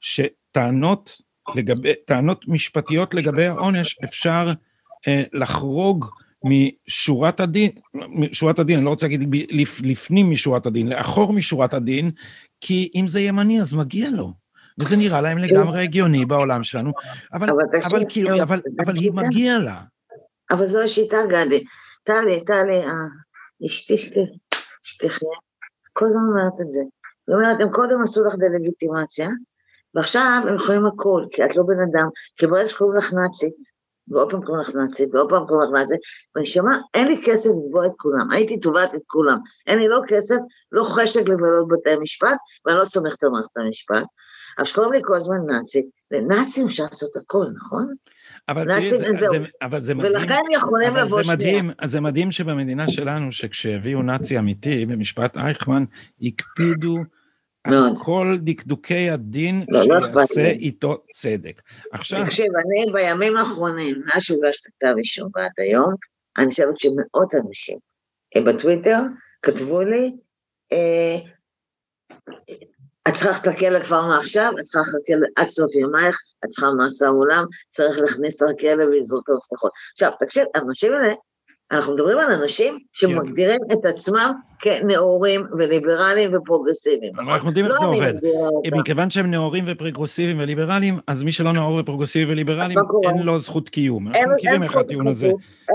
[0.00, 1.20] שטענות
[1.54, 4.52] לגבי, טענות משפטיות לגבי העונש אפשר
[5.08, 6.06] אה, לחרוג
[6.44, 12.10] משורת הדין, משורת הדין, אני לא רוצה להגיד לפ, לפנים משורת הדין, לאחור משורת הדין,
[12.60, 14.32] כי אם זה ימני אז מגיע לו.
[14.80, 16.92] וזה נראה להם לגמרי הגיוני בעולם שלנו,
[17.32, 19.12] אבל, אבל אבל, כאילו, אבל, אבל היא.
[19.12, 19.80] מגיע לה.
[20.50, 21.64] אבל זו השיטה, גדי.
[22.04, 22.92] טלי, טלי, אה,
[23.66, 24.20] אשתי שתי,
[24.82, 25.28] שתחיה,
[25.92, 26.80] כל הזמן אומרת את זה.
[27.28, 29.28] היא אומרת, הם קודם עשו לך דה-לגיטימציה,
[29.94, 33.56] ועכשיו הם יכולים הכל, כי את לא בן אדם, כי ברגע שקוראים לך נאצית,
[34.10, 36.00] ועוד פעם קוראים לך נאצית, ועוד פעם קוראים לך נאצית,
[36.34, 40.00] ואני שומע, אין לי כסף לתבוע את כולם, הייתי תובעת את כולם, אין לי לא
[40.08, 40.36] כסף,
[40.72, 44.06] לא חשק לבלות בתי משפט, ואני לא סומכת על מערכת המשפט.
[44.58, 47.94] אז שקוראים לי כל הזמן נאצית, לנאצים אפשר לעשות הכל, נכון?
[48.48, 49.30] אבל תראי, זה, זהו.
[49.30, 54.02] זה, אבל זה מדהים, ולכן יכולים לבוא זה מדהים, אז זה מדהים שבמדינה שלנו, שכשהביאו
[54.02, 55.84] נאצי אמיתי במשפט אייכמן,
[56.22, 56.96] הקפידו
[57.64, 57.98] על מאוד.
[57.98, 60.48] כל דקדוקי הדין לא, לא שיעשה לי.
[60.48, 61.62] איתו צדק.
[61.92, 65.90] עכשיו, תקשיב, אני בימים האחרונים, מאז שהוגש את כתב אישום ועד היום,
[66.38, 67.78] אני חושבת שמאות אנשים
[68.36, 68.98] אה, בטוויטר
[69.42, 70.16] כתבו לי,
[70.72, 71.16] אה,
[73.08, 76.70] את צריכה ללכת לכלא כבר מעכשיו, את צריכה ללכת לכלא עד סוף ימייך, את צריכה
[76.70, 79.72] מאסר עולם, צריך להכניס לכלא ולזרוק את המפתחות.
[79.92, 81.14] עכשיו, תקשיב, האנשים האלה,
[81.72, 87.12] אנחנו מדברים על אנשים שמגדירים את עצמם כנאורים וליברליים ופרוגרסיביים.
[87.16, 88.14] אבל אנחנו יודעים איך הלא זה עובד.
[88.80, 92.78] מכיוון שהם נאורים ופרוגרסיביים וליברליים, אז מי שלא נאור ופרוגרסיבי וליברליים?
[93.04, 94.08] אין לו זכות קיום.
[94.08, 95.30] אנחנו מכירים איך הטיעון הזה,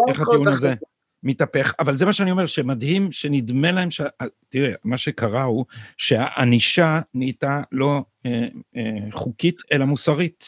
[0.09, 0.73] איך הטיעון הזה.
[1.23, 4.01] מתהפך, אבל זה מה שאני אומר, שמדהים שנדמה להם ש...
[4.49, 5.65] תראה, מה שקרה הוא
[5.97, 8.81] שהענישה נהייתה לא אה, אה,
[9.11, 10.45] חוקית, אלא מוסרית.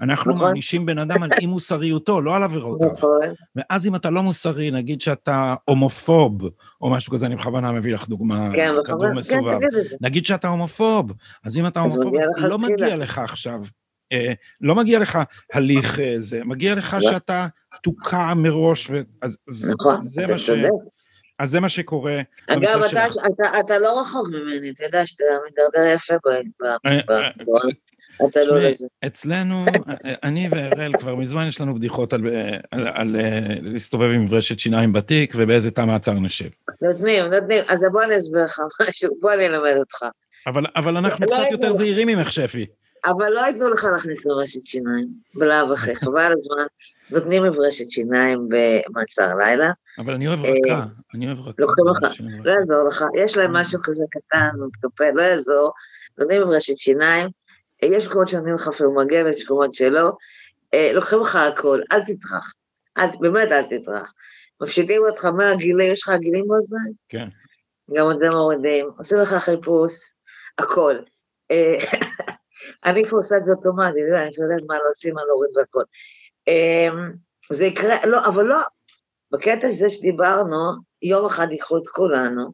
[0.00, 0.46] אנחנו נכון.
[0.46, 2.92] מענישים בן אדם על אי מוסריותו, לא על עבירותיו.
[2.92, 3.20] נכון.
[3.56, 6.42] ואז אם אתה לא מוסרי, נגיד שאתה הומופוב,
[6.80, 9.58] או משהו כזה, אני בכוונה מביא לך דוגמה, כן, כדור כן, מסובב.
[9.72, 9.96] זה.
[10.00, 11.12] נגיד שאתה הומופוב,
[11.44, 12.58] אז אם אתה הומופוב, אז לא.
[12.58, 13.60] מגיע לך עכשיו,
[14.60, 15.18] לא מגיע לך
[15.52, 17.10] הליך אה, זה, מגיע לך לא.
[17.10, 17.46] שאתה
[17.82, 18.90] תוקע מראש,
[19.22, 20.50] אז נכון, זה אתה מה ש-.
[21.38, 22.20] אז זה מה שקורה.
[22.46, 23.16] אגב, אתה, שלך.
[23.34, 27.30] אתה, אתה לא רחוק ממני, אתה יודע שאתה מידרדר יפה ב- ב- אה, אה,
[28.28, 28.86] אתה לא לזה.
[29.06, 29.64] אצלנו,
[30.06, 34.24] אה, אני ואראל כבר מזמן יש לנו בדיחות על, אה, על, על אה, להסתובב עם
[34.24, 36.48] מברשת שיניים בתיק ובאיזה תא מעצר נשב.
[36.82, 40.04] נותנים, נותנים, אז בוא אני אסביר לך משהו, בוא אני אלמד אותך.
[40.46, 41.50] אבל, אבל אנחנו לא קצת.
[41.50, 42.66] יותר זהירים ממך, שפי.
[43.04, 46.66] אבל לא ייתנו לך להכניס לרשת שיניים, בלאו הכי, חבל הזמן.
[47.10, 51.50] נותנים מברשת שיניים במעצר לילה, אבל אני אוהב אה, רכה, אני אוהב רכה.
[51.58, 52.50] לוקחים לך, לא.
[52.50, 55.72] יעזור לך, יש להם משהו כזה קטן, מתקפל, לא יעזור,
[56.18, 57.28] נותנים מברשת שיניים,
[57.82, 60.10] אה, יש מקומות שנותנים לך אפילו מגן, יש מקומות שלא,
[60.74, 62.54] אה, לוקחים לך הכל, אל תטרח,
[63.20, 64.12] באמת אל תטרח.
[64.60, 66.92] מפשיטים אותך מהגילים, יש לך גילים באוזניים?
[67.08, 67.28] כן.
[67.96, 69.92] גם את זה מורידים, עושים לך חיפוש,
[70.58, 70.96] הכל.
[72.84, 75.82] אני כבר עושה את זה אוטומטי, אני יודעת מה להוציא, מה להוריד והכל.
[76.48, 77.12] אמ,
[77.52, 78.58] זה יקרה, לא, אבל לא,
[79.32, 80.56] בקטע הזה שדיברנו,
[81.02, 82.52] יום אחד ייקחו את כולנו,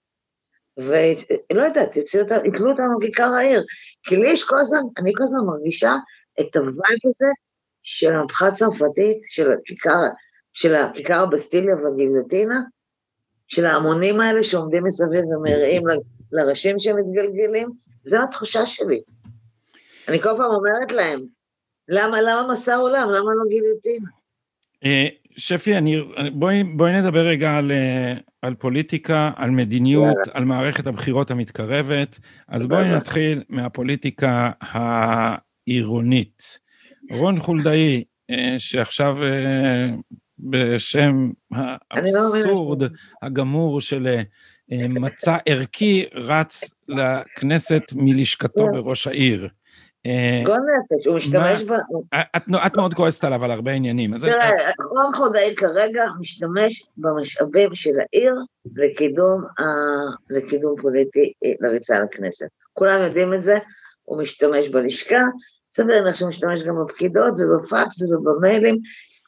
[0.78, 1.96] ולא יודעת,
[2.44, 3.62] יתלו אותנו בכיכר העיר.
[4.02, 5.94] כי לי יש כל הזמן, אני כל הזמן מרגישה
[6.40, 7.26] את ה vibe הזה
[7.82, 10.00] של המהפכה הצרפתית, של הכיכר,
[10.52, 12.60] של הכיכר הבסטיליה והגיליוטינה,
[13.48, 15.82] של ההמונים האלה שעומדים מסביב ומראים
[16.32, 17.70] לראשים שמתגלגלים,
[18.04, 19.02] זו התחושה שלי.
[20.10, 21.20] אני כל פעם אומרת להם,
[21.88, 23.10] למה, למה מסע עולם?
[23.10, 24.10] למה לא גיליוטינה?
[24.84, 25.96] אה, שפי, אני,
[26.32, 30.32] בואי, בואי נדבר רגע על, אה, על פוליטיקה, על מדיניות, יאללה.
[30.32, 32.18] על מערכת הבחירות המתקרבת.
[32.48, 36.58] אז בואי נתחיל מהפוליטיקה העירונית.
[37.10, 39.18] רון חולדאי, אה, שעכשיו
[40.38, 42.82] בשם לא האבסורד
[43.22, 44.20] הגמור של
[44.70, 48.66] מצע ערכי, רץ לכנסת מלשכתו.
[48.72, 49.48] בראש העיר.
[50.06, 51.72] אה, גול נפש, הוא משתמש ב...
[52.66, 54.18] את מאוד כועסת עליו על הרבה עניינים.
[54.18, 54.50] תראה,
[54.90, 58.34] רון חודאי כרגע משתמש במשאבים של העיר
[60.30, 62.48] לקידום פוליטי אה, לריצה לכנסת.
[62.72, 63.58] כולם יודעים את זה,
[64.02, 65.22] הוא משתמש בלשכה,
[65.72, 68.78] סביר להניח שהוא משתמש גם בפקידות ובפקס ובמיילים,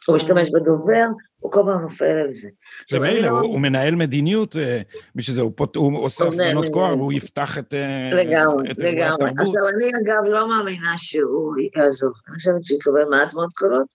[0.07, 1.07] הוא משתמש בדובר,
[1.43, 2.49] הוא כל פעם נופל על זה.
[2.93, 4.81] ומילא, לא- הוא מנהל מדיניות, אה,
[5.15, 5.41] בשביל זה
[5.77, 7.75] הוא עושה הפגנות כוח, והוא יפתח את
[8.13, 9.31] לגמרי, לגמרי.
[9.31, 13.87] עכשיו, אני אגב לא מאמינה שהוא יעזוב, אני חושבת שהוא יקבל מעט מאוד קולות.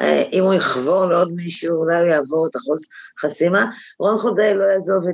[0.00, 2.82] אה, אם הוא יחבור לעוד מישהו, אולי הוא יעבור את אחוז
[3.20, 3.70] חסימה.
[3.98, 5.04] רון חודאי לא יעזוב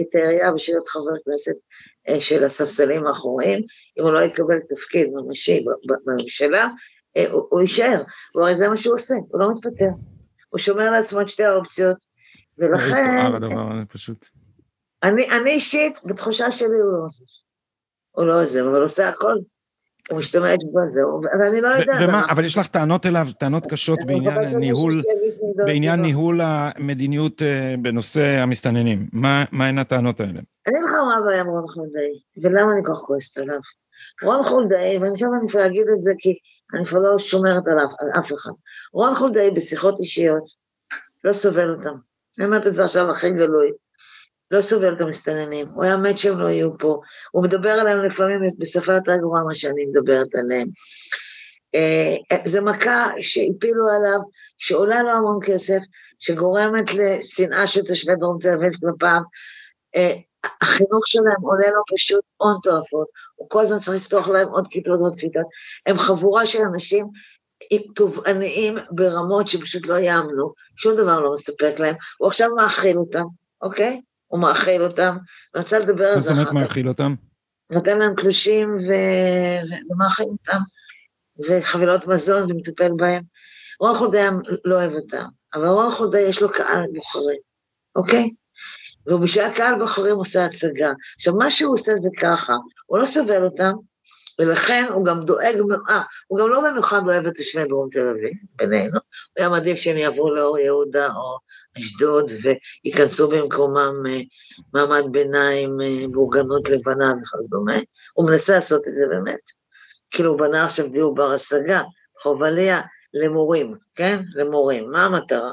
[0.00, 1.56] את העירייה בשביל להיות חבר כנסת
[2.08, 3.62] אה, של הספסלים האחוריים,
[3.98, 6.68] אם הוא לא יקבל תפקיד ממשי בממשלה,
[7.30, 8.02] הוא יישאר,
[8.34, 9.90] הרי זה מה שהוא עושה, הוא לא מתפטר.
[10.56, 11.96] הוא שומר לעצמו את שתי האופציות,
[12.58, 13.86] ולכן...
[13.88, 14.26] פשוט.
[15.02, 17.24] אני, אני אישית, בתחושה שלי הוא לא עוזב.
[18.10, 19.34] הוא לא עוזב, אבל הוא עושה הכל.
[20.10, 21.00] הוא משתמש בזה,
[21.36, 22.00] אבל אני לא יודעת.
[22.00, 25.02] ומה, אבל יש לך טענות אליו, טענות קשות בעניין ניהול,
[25.56, 28.98] בעניין ניהול המדיניות אה, בנושא המסתננים.
[29.12, 30.32] מה הן הטענות האלה?
[30.32, 33.58] אני אגיד לך מה הבעיה עם רון חולדאי, ולמה אני כל כך כועסת עליו.
[34.22, 36.38] רון חולדאי, ואני חושבת שאני להגיד את זה כי
[36.74, 38.50] אני כבר לא שומרת עליו, על אף אחד.
[38.92, 40.44] רון חולדאי בשיחות אישיות,
[41.24, 41.98] לא סובל אותם.
[42.38, 43.72] אני אומרת את זה עכשיו הכי גלוי.
[44.50, 47.00] לא סובל את המסתננים, הוא היה מת שהם לא יהיו פה,
[47.30, 50.68] הוא מדבר עליהם לפעמים בשפה יותר גרועה ממה שאני מדברת עליהם.
[51.74, 54.20] אה, זה מכה שהפילו עליו,
[54.58, 55.78] שעולה לו המון כסף,
[56.18, 59.20] שגורמת לשנאה של תושבי דרום תל אביב כלפיו.
[59.96, 60.14] אה,
[60.62, 65.00] החינוך שלהם עולה לו פשוט הון תועפות, הוא כל הזמן צריך לפתוח להם עוד כיתות
[65.00, 65.46] ועוד כיתות.
[65.86, 67.06] הם חבורה של אנשים
[67.94, 73.24] תובעניים ברמות שפשוט לא יאמנו, שום דבר לא מספק להם, הוא עכשיו מאכיל אותם,
[73.62, 74.00] אוקיי?
[74.26, 75.16] הוא מאכיל אותם,
[75.54, 76.30] אני רוצה לדבר על זה.
[76.30, 77.14] מה זאת אומרת מאכיל אותם?
[77.72, 78.92] נותן להם תלושים ו...
[79.90, 80.58] ומאכיל אותם,
[81.48, 83.22] וחבילות מזון ומטפל בהם.
[83.80, 84.28] רון חולדאי
[84.64, 87.38] לא אוהב אותם, אבל רון חולדאי יש לו קהל בוחרים,
[87.96, 88.30] אוקיי?
[89.06, 90.92] ובשביל הקהל בוחרים עושה הצגה.
[91.16, 92.54] עכשיו, מה שהוא עושה זה ככה,
[92.86, 93.72] הוא לא סובל אותם,
[94.38, 95.54] ולכן הוא גם דואג,
[95.88, 99.00] אה, הוא גם לא במיוחד אוהב את תושבי דרום תל אביב, בינינו, הוא
[99.36, 101.38] היה מעדיף שהם יעברו לאור יהודה או
[101.78, 104.20] אשדוד וייכנסו במקומם אה,
[104.74, 107.76] מעמד ביניים, אה, בורגנות לבנה וכדומה,
[108.14, 109.40] הוא מנסה לעשות את זה באמת.
[110.10, 111.82] כאילו הוא בנה עכשיו דיור בר השגה,
[112.22, 112.80] חובליה
[113.14, 114.22] למורים, כן?
[114.34, 115.52] למורים, מה המטרה?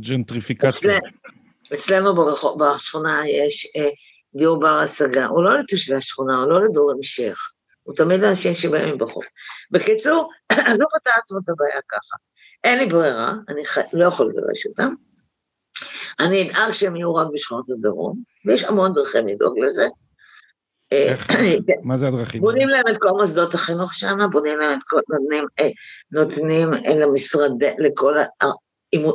[0.00, 0.98] ג'נטריפיקציה.
[1.74, 3.90] אצלנו ברחוב, בשכונה יש אה,
[4.34, 7.50] דיור בר השגה, הוא לא לתושבי השכונה, הוא לא לדור המשך.
[7.82, 9.24] הוא תמיד אנשים שבאים בחוף.
[9.70, 12.16] בקיצור, אז הוא פתר עצמו את הבעיה ככה.
[12.64, 13.78] אין לי ברירה, אני ח...
[13.92, 14.94] לא יכול לגרש אותם.
[16.20, 19.88] אני אדאג שהם יהיו רק בשכונות הדרום, ויש המון דרכים לדאוג לזה.
[20.92, 21.26] איך?
[21.82, 22.40] מה זה הדרכים?
[22.40, 25.68] בונים להם את כל מוסדות החינוך שם, בונים להם את כל, נותנים, אה,
[26.12, 28.14] נותנים אה, למשרד, לכל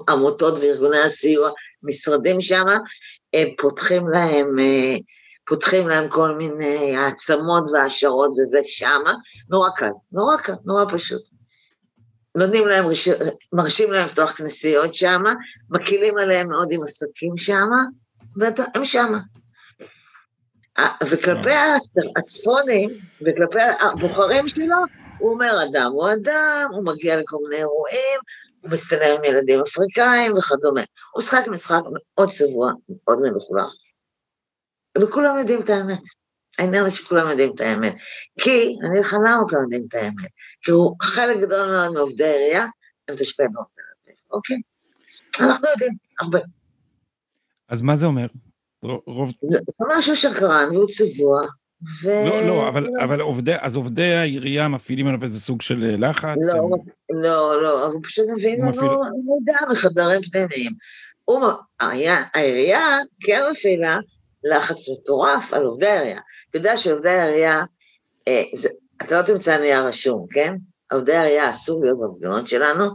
[0.07, 1.51] העמותות וארגוני הסיוע,
[1.85, 2.65] משרדים שם,
[3.57, 4.55] פותחים להם
[5.47, 9.13] פותחים להם כל מיני העצמות והעשרות וזה שמה,
[9.49, 11.21] נורא קל, נורא קל, נורא פשוט.
[12.35, 12.85] נותנים להם,
[13.53, 15.33] מרשים להם לפתוח כנסיות שמה,
[15.69, 17.83] מקילים עליהם מאוד עם עסקים שמה,
[18.37, 19.19] והם שמה.
[21.09, 21.55] וכלפי
[22.17, 22.89] הצפונים,
[23.21, 24.77] וכלפי הבוחרים שלו,
[25.17, 28.19] הוא אומר, אדם הוא אדם, הוא מגיע לכל מיני אירועים,
[28.65, 30.81] הוא מסתדר עם ילדים אפריקאים וכדומה.
[31.13, 31.81] הוא משחק משחק
[32.17, 33.73] מאוד צבוע, מאוד מלוכלך.
[34.97, 35.99] וכולם יודעים את האמת.
[36.57, 37.95] העניין הוא שכולם יודעים את האמת.
[38.39, 40.31] כי, אני אגיד לך למה כולם יודעים את האמת.
[40.61, 42.65] כי הוא חלק גדול מאוד מעובדי העירייה,
[43.07, 43.65] הם תושבי מאוד
[44.31, 44.57] אוקיי?
[45.39, 46.39] אנחנו יודעים, הרבה.
[47.69, 48.25] אז מה זה אומר?
[48.83, 49.31] רוב...
[49.41, 51.41] זה, זה משהו שקרן והוא צבוע,
[52.03, 52.07] ו...
[52.29, 56.37] לא, לא, אבל, אבל עובדי, אז עובדי העירייה מפעילים עליו איזה סוג של אה, לחץ?
[56.53, 57.17] לא, הם...
[57.23, 58.89] לא, לא, אבל פשוט מביאים לנו מפעיל-
[59.25, 60.71] מידע מחדרים פנימיים.
[62.33, 63.99] העירייה- כן מפעילה
[64.43, 66.19] לחץ מטורף על עובדי העירייה.
[66.49, 67.63] אתה יודע שעובדי העירייה,
[68.27, 70.55] אה, זה- אתה לא תמצא נייר רשום, כן?
[70.91, 72.85] עובדי העירייה אסור להיות במדינות שלנו,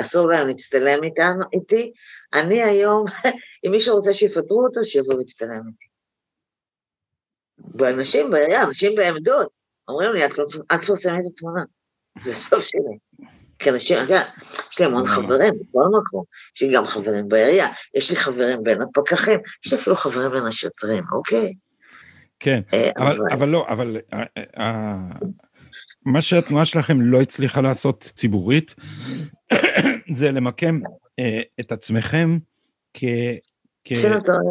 [0.00, 1.92] אסור להם להצטלם איתנו, איתי.
[2.34, 3.04] אני היום,
[3.66, 5.87] אם מישהו רוצה שיפטרו אותו, שיבוא ויצטלם איתי.
[7.74, 9.48] ואנשים בעירייה, אנשים בעמדות,
[9.88, 11.60] אומרים לי, "את לא- אל תפרסמי את התמונה.
[12.24, 13.26] זה הסוף שלי.
[13.58, 14.22] כי אנשים, יודע,
[14.72, 15.14] יש לי המון וואלה.
[15.16, 16.24] חברים בכל מקום,
[16.56, 20.46] יש לי גם חברים בעירייה, יש לי חברים בין הפקחים, יש לי אפילו חברים בין
[20.46, 21.52] השוטרים, אוקיי?
[22.40, 24.24] כן, אה, אבל, אבל לא, אבל אה,
[24.58, 24.96] אה,
[26.06, 28.74] מה שהתנועה שלכם לא הצליחה לעשות ציבורית,
[30.18, 30.80] זה למקם
[31.18, 32.38] אה, את עצמכם
[33.84, 33.92] כ...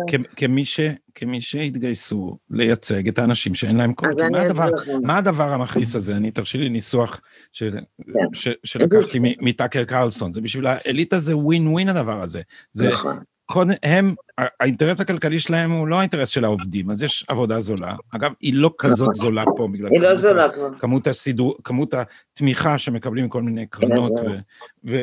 [0.08, 0.80] כ- כמי, ש,
[1.16, 4.14] כמי שהתגייסו לייצג את האנשים שאין להם קול.
[4.32, 4.70] מה הדבר.
[5.04, 6.16] מה הדבר המכעיס הזה?
[6.16, 7.22] אני, תרשי לי ניסוח
[7.54, 7.78] של,
[8.14, 8.20] כן.
[8.34, 10.34] ש, שלקחתי מטאקר קרלסון.
[10.34, 12.42] זה בשביל האליטה זה ווין ווין הדבר הזה.
[12.72, 13.20] זה, נכון.
[13.50, 17.96] קודם, הם, האינטרס הכלכלי שלהם הוא לא האינטרס של העובדים, אז יש עבודה זולה.
[18.16, 19.16] אגב, היא לא כזאת נכון.
[19.16, 20.70] זולה פה, בגלל היא לא זולה כבר.
[20.80, 24.94] כמות, הסידור, כמות התמיכה שמקבלים מכל מיני קרנות זה.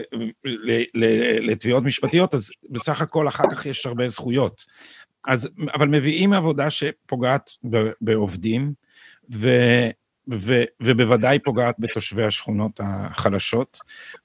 [0.95, 4.65] ולתביעות משפטיות, אז בסך הכל אחר כך יש הרבה זכויות.
[5.27, 8.73] אז, אבל מביאים עבודה שפוגעת ב- בעובדים,
[9.33, 9.49] ו,
[10.33, 13.79] ו, ובוודאי פוגעת בתושבי השכונות החלשות,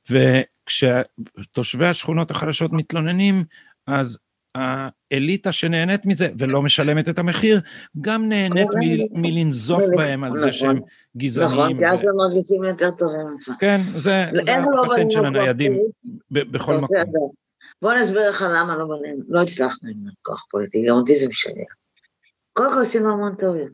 [0.09, 3.43] וכשתושבי השכונות החלשות מתלוננים,
[3.89, 4.19] אז
[4.55, 7.61] האליטה שנהנית מזה ולא משלמת את המחיר,
[8.01, 8.67] גם נהנית
[9.11, 11.77] מלנזוף בהם על זה שהם נכון, גזעניים.
[11.77, 13.55] כי אז הם מרגישים יותר טובים עם.
[13.59, 15.79] כן, זה, לא הפטנט של הניידים
[16.31, 16.97] בכל מקום.
[17.81, 21.63] בוא נסביר לך למה לא בנינו, לא הצלחנו לבנות כוח פוליטי, גם אותי זה משגע.
[22.53, 23.71] קודם כל עשינו המון טעויות.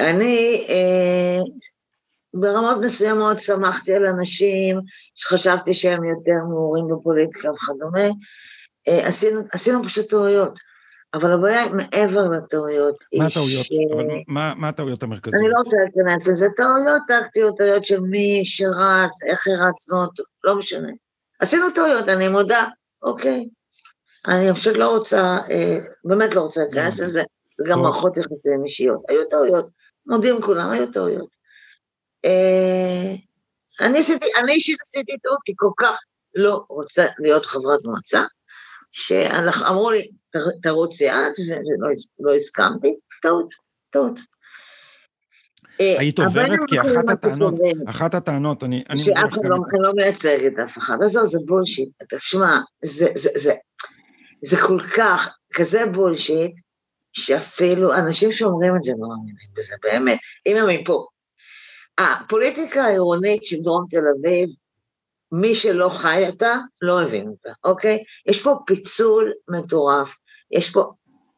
[0.00, 1.38] אני אה,
[2.34, 4.80] ברמות מסוימות שמחתי על אנשים
[5.14, 8.04] שחשבתי שהם יותר מעורים בפוליטיקה וכדומה,
[8.88, 10.52] אה, עשינו, עשינו פשוט טעויות.
[11.14, 12.96] אבל הבעיה היא מעבר לטעויות.
[13.18, 13.64] מה הטעויות?
[13.64, 15.34] ש- אבל מה- מה הטעויות המרכזיות?
[15.42, 20.56] אני לא רוצה להיכנס לזה, טעויות טקטיות, טעויות של מי שרץ, איך הרצנו אותו, לא
[20.56, 20.88] משנה.
[21.40, 22.68] עשינו טעויות, אני מודה,
[23.02, 23.48] אוקיי.
[24.26, 27.06] אני פשוט לא רוצה, אה, באמת לא רוצה להיכנס לא.
[27.06, 27.22] לזה,
[27.58, 27.82] זה גם טוב.
[27.84, 29.00] מערכות יחסים אישיות.
[29.08, 29.68] היו טעויות,
[30.06, 31.37] מודים כולם, היו טעויות.
[32.24, 33.14] אה,
[33.80, 33.98] אני
[34.52, 35.98] אישית עשיתי טעות, כי כל כך
[36.34, 38.22] לא רוצה להיות חברת מועצה,
[38.92, 43.48] שאמרו לי, "תר- תרוצי את, ולא הס- לא הסכמתי, טעות,
[43.90, 44.18] טעות.
[45.80, 46.58] אה, היית עוברת?
[46.68, 47.54] כי אחת הטענות-.
[47.88, 48.84] אחת הטענות, אני...
[48.96, 51.88] שאף אחד לא, לא מייצגת אף אחד, עזוב, זה בולשיט.
[52.16, 52.58] תשמע,
[54.44, 56.52] זה כל כך, כזה בולשיט,
[57.12, 61.06] שאפילו אנשים שאומרים את זה לא מאמינים בזה, באמת, אם הם מפה.
[61.98, 64.48] הפוליטיקה העירונית של דרום תל אביב,
[65.32, 68.04] מי שלא חי אותה, לא מבין אותה, אוקיי?
[68.26, 70.14] יש פה פיצול מטורף,
[70.50, 70.92] יש פה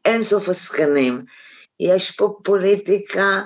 [0.05, 1.25] אין סוף עסקנים,
[1.81, 3.40] יש פה פוליטיקה,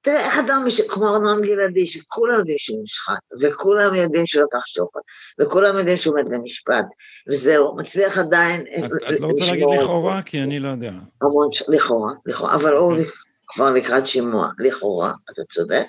[0.00, 0.80] תראה, איך אדם מש...
[0.80, 5.00] כמו ארנון גלעדי, שכולם יודעים שהוא מושחת, וכולם יודעים שהוא לקח שוחד,
[5.40, 6.84] וכולם יודעים שהוא עומד למשפט,
[7.28, 8.60] וזהו, מצליח עדיין...
[8.60, 10.22] את את לא רוצה להגיד לכאורה?
[10.22, 10.92] כי אני לא יודע.
[11.22, 13.06] המון, לכאורה, לכאורה, אבל הוא אוקיי.
[13.48, 15.84] כבר לקראת שימוע, לכאורה, אתה צודק.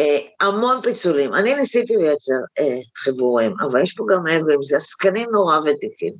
[0.00, 1.34] אה, המון פיצולים.
[1.34, 6.14] אני ניסיתי לייצר אה, חיבורים, אבל יש פה גם מעבר, זה עסקנים נורא ותיקים.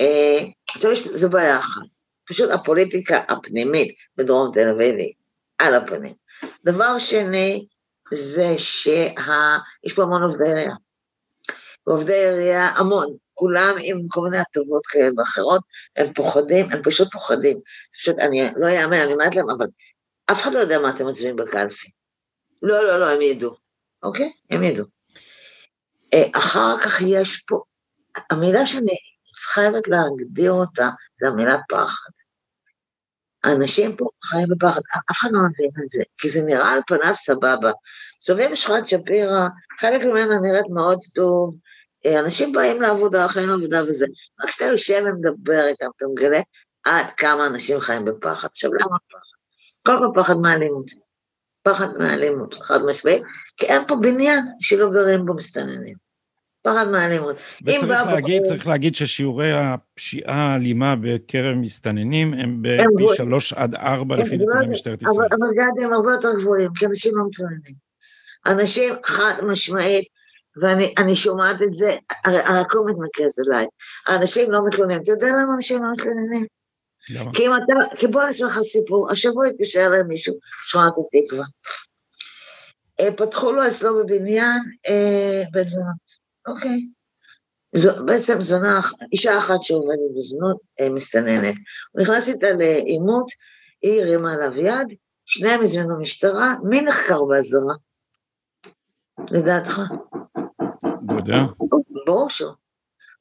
[0.00, 0.38] אה,
[0.92, 1.82] יש- זו בעיה אחת.
[2.28, 5.12] פשוט הפוליטיקה הפנימית בדרום תל אביב היא
[5.58, 6.14] על הפנים.
[6.64, 7.66] דבר שני,
[8.12, 10.74] זה שיש פה המון עובדי עירייה.
[11.86, 15.60] ועובדי עירייה, המון, כולם עם כל מיני הטבות כאלה ואחרות,
[15.96, 17.56] הם פוחדים, הם פשוט פוחדים.
[17.92, 19.66] זה פשוט, אני לא אאמן, אני אומרת להם, אבל
[20.32, 21.90] אף אחד לא יודע מה אתם מצביעים בקלפי.
[22.64, 23.56] לא, לא, לא, הם ידעו,
[24.02, 24.32] אוקיי?
[24.50, 24.84] הם ידעו.
[26.14, 27.62] אה, אחר כך יש פה,
[28.30, 28.96] המילה שאני
[29.36, 30.88] חייבת להגדיר אותה,
[31.20, 32.10] זה המילה פחד.
[33.44, 37.14] האנשים פה חיים בפחד, אף אחד לא מבין את זה, כי זה נראה על פניו
[37.16, 37.72] סבבה.
[38.20, 39.48] סובבים שכונת שפירא,
[39.80, 41.56] חלק ממנה נראית מאוד טוב,
[42.06, 44.06] אה, אנשים באים לעבודה, חיים לעבודה וזה.
[44.42, 46.40] רק כשאתה יושב ומדבר איתם, אתה מגלה
[46.84, 48.48] עד כמה אנשים חיים בפחד.
[48.50, 49.34] עכשיו, למה פחד?
[49.86, 51.03] קודם כל פחד מאלימות.
[51.64, 53.22] פחד מאלימות, חד משמעית,
[53.56, 55.94] כי אין פה בניין שלא גרים בו מסתננים.
[56.62, 57.36] פחד מאלימות.
[57.66, 63.16] וצריך להגיד, בחור- צריך להגיד ששיעורי הפשיעה האלימה בקרב מסתננים הם בפי.
[63.16, 64.66] שלוש עד ארבע לפי נתוני.
[64.66, 65.28] משטרת אבל, ישראל.
[65.30, 67.74] אבל גדי הם הרבה יותר גבוהים, כי אנשים לא מתלוננים.
[68.46, 70.04] אנשים חד משמעית,
[70.62, 71.92] ואני אני שומעת את זה,
[72.24, 73.66] הרי הכל מתנקז אליי.
[74.06, 75.02] האנשים לא מתלוננים.
[75.02, 76.46] אתה יודע למה אנשים לא מתלוננים?
[77.10, 77.30] למה?
[77.34, 80.34] כי אם אתה, כי בוא אני אספר לך סיפור, השבוע התקשר אליי מישהו,
[80.66, 81.44] שכונת התקווה.
[83.00, 85.66] אה, פתחו לו אצלו בבניין אה, בית
[86.46, 86.80] אוקיי.
[87.76, 88.80] זו, בעצם זונה,
[89.12, 91.54] אישה אחת שעובדת בזנות, אה, מסתננת.
[91.92, 93.26] הוא נכנס איתה לעימות,
[93.82, 97.74] היא הרימה עליו יד, שניהם הזמינו משטרה, מי נחקר באזהרה?
[99.30, 99.78] לדעתך?
[101.08, 101.36] לא יודע.
[102.06, 102.52] ברור שלא.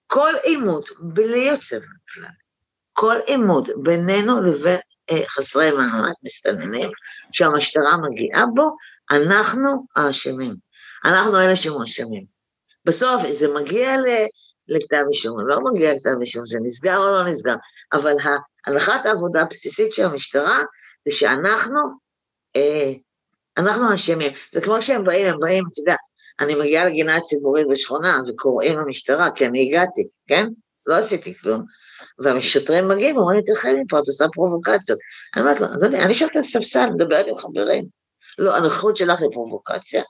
[0.07, 2.33] כל עימות, בלי יוצא מהכלל,
[2.93, 4.79] כל עימות בינינו לבין
[5.09, 6.89] אה, חסרי מעמד מסתננים,
[7.31, 8.75] שהמשטרה מגיעה בו,
[9.11, 10.55] אנחנו האשמים.
[11.05, 12.25] אנחנו אלה שמואשמים.
[12.85, 14.05] בסוף זה מגיע ל,
[14.67, 17.55] לכתב אישום, לא מגיע לכתב אישום, זה נסגר או לא נסגר,
[17.93, 18.13] אבל
[18.67, 20.59] הנחת העבודה הבסיסית של המשטרה
[21.05, 21.79] זה שאנחנו,
[22.55, 22.91] אה,
[23.57, 24.31] אנחנו אשמים.
[24.51, 25.95] זה כמו שהם באים, הם באים, אתה יודע,
[26.39, 30.47] אני מגיעה לגינה הציבורית בשכונה וקוראים למשטרה, כי אני הגעתי, כן?
[30.85, 31.63] לא עשיתי כלום.
[32.23, 34.99] והשוטרים מגיעים, אומרים לי, תלכי מפה, את עושה פרובוקציות.
[35.35, 37.85] אני אומרת לו, אדוני, אני יושבת על ספסל, מדברת עם חברים.
[38.39, 40.03] לא, הנוכחות שלך היא פרובוקציה.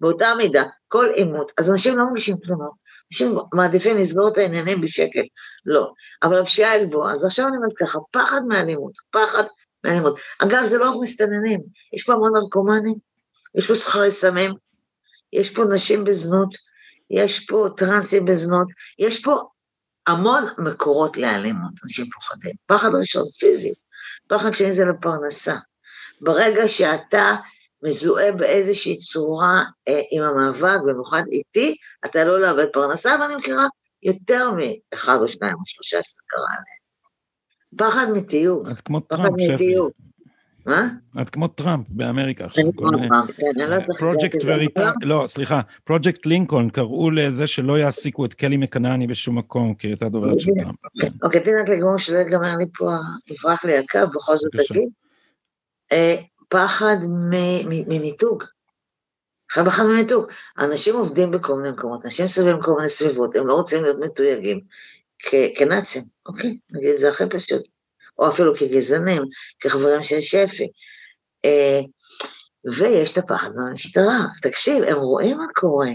[0.00, 2.72] באותה מידה, כל עימות, אז אנשים לא מגישים תלונות,
[3.12, 5.26] אנשים מעדיפים לסגור את העניינים בשקט,
[5.66, 5.92] לא.
[6.22, 9.42] אבל הפשיעה היא גבוהה, אז עכשיו אני אומרת ככה, פחד מאלימות, פחד
[9.84, 10.18] מאלימות.
[10.38, 11.60] אגב, זה לא רק מסתננים,
[11.92, 12.94] יש פה המון נרקומנים,
[13.54, 14.50] יש פה סוחרי סמים,
[15.32, 16.48] יש פה נשים בזנות,
[17.10, 18.66] יש פה טרנסים בזנות,
[18.98, 19.42] יש פה
[20.06, 22.54] המון מקורות לאלימות, אנשים פוחדים.
[22.66, 23.72] פחד ראשון, פיזי,
[24.28, 25.54] פחד שני זה לפרנסה.
[26.20, 27.34] ברגע שאתה
[27.82, 33.64] מזוהה באיזושהי צורה אה, עם המאבק, במיוחד איתי, אתה לא לאבד פרנסה, ואני מכירה
[34.02, 36.80] יותר מאחד או שניים או שלושה שזה קרה להם.
[37.76, 38.68] פחד מתיוג.
[38.68, 39.74] את כמו טראמפ, שפי.
[40.66, 40.88] מה?
[41.22, 42.64] את כמו טראמפ באמריקה עכשיו.
[42.76, 44.38] כמו טראמפ, כן, אני לא יודעת איך פרויקט.
[44.44, 49.86] וריטה, לא, סליחה, פרויקט לינקולן קראו לזה שלא יעסיקו את קיילי מקנני בשום מקום, כי
[49.86, 50.76] הייתה דוברת של טראמפ.
[51.00, 51.08] כן.
[51.22, 52.90] אוקיי, תני רק לגמור שלא ייגמר לי פה,
[53.30, 54.50] יברח לי הקו, בכל זאת.
[54.68, 54.88] תגיד.
[55.92, 56.16] אה,
[56.48, 56.96] פחד
[57.66, 58.44] ממיתוג.
[59.54, 60.26] פחד ממיתוג.
[60.58, 64.60] אנשים עובדים בכל מיני מקומות, אנשים סובבים בכל מיני סביבות, הם לא רוצים להיות מתויגים
[65.56, 66.58] כנאצים, אוקיי?
[66.72, 67.62] נגיד את זה הכי פשוט.
[68.20, 69.22] או אפילו כגזענים,
[69.60, 70.68] כחברים של שפי.
[71.44, 71.80] אה,
[72.78, 74.18] ויש את הפחד מהמשטרה.
[74.42, 75.88] תקשיב, הם רואים מה קורה.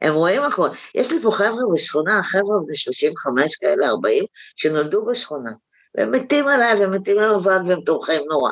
[0.00, 0.70] הם רואים מה קורה.
[0.94, 4.24] יש לי פה חבר'ה בשכונה, חבר'ה בני 35 כאלה, 40,
[4.56, 5.50] שנולדו בשכונה.
[5.94, 8.50] והם מתים עליי, והם מתים על הוועד, והם תומכים נורא.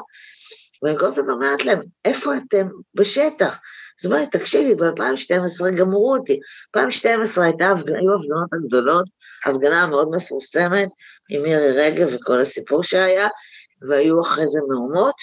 [0.83, 2.69] ואני כל הזמן אומרת להם, איפה אתם?
[2.95, 3.59] בשטח.
[4.01, 6.41] זאת אומרת, תקשיבי, ב-2012 גמרו אותי.
[6.77, 9.05] ב-2012 הייתה, הפג- היו ההפגנות הגדולות,
[9.47, 10.89] הפגנה מאוד מפורסמת,
[11.31, 13.29] עם מירי רגב וכל הסיפור שהיה,
[13.89, 15.15] והיו אחרי זה מהומות,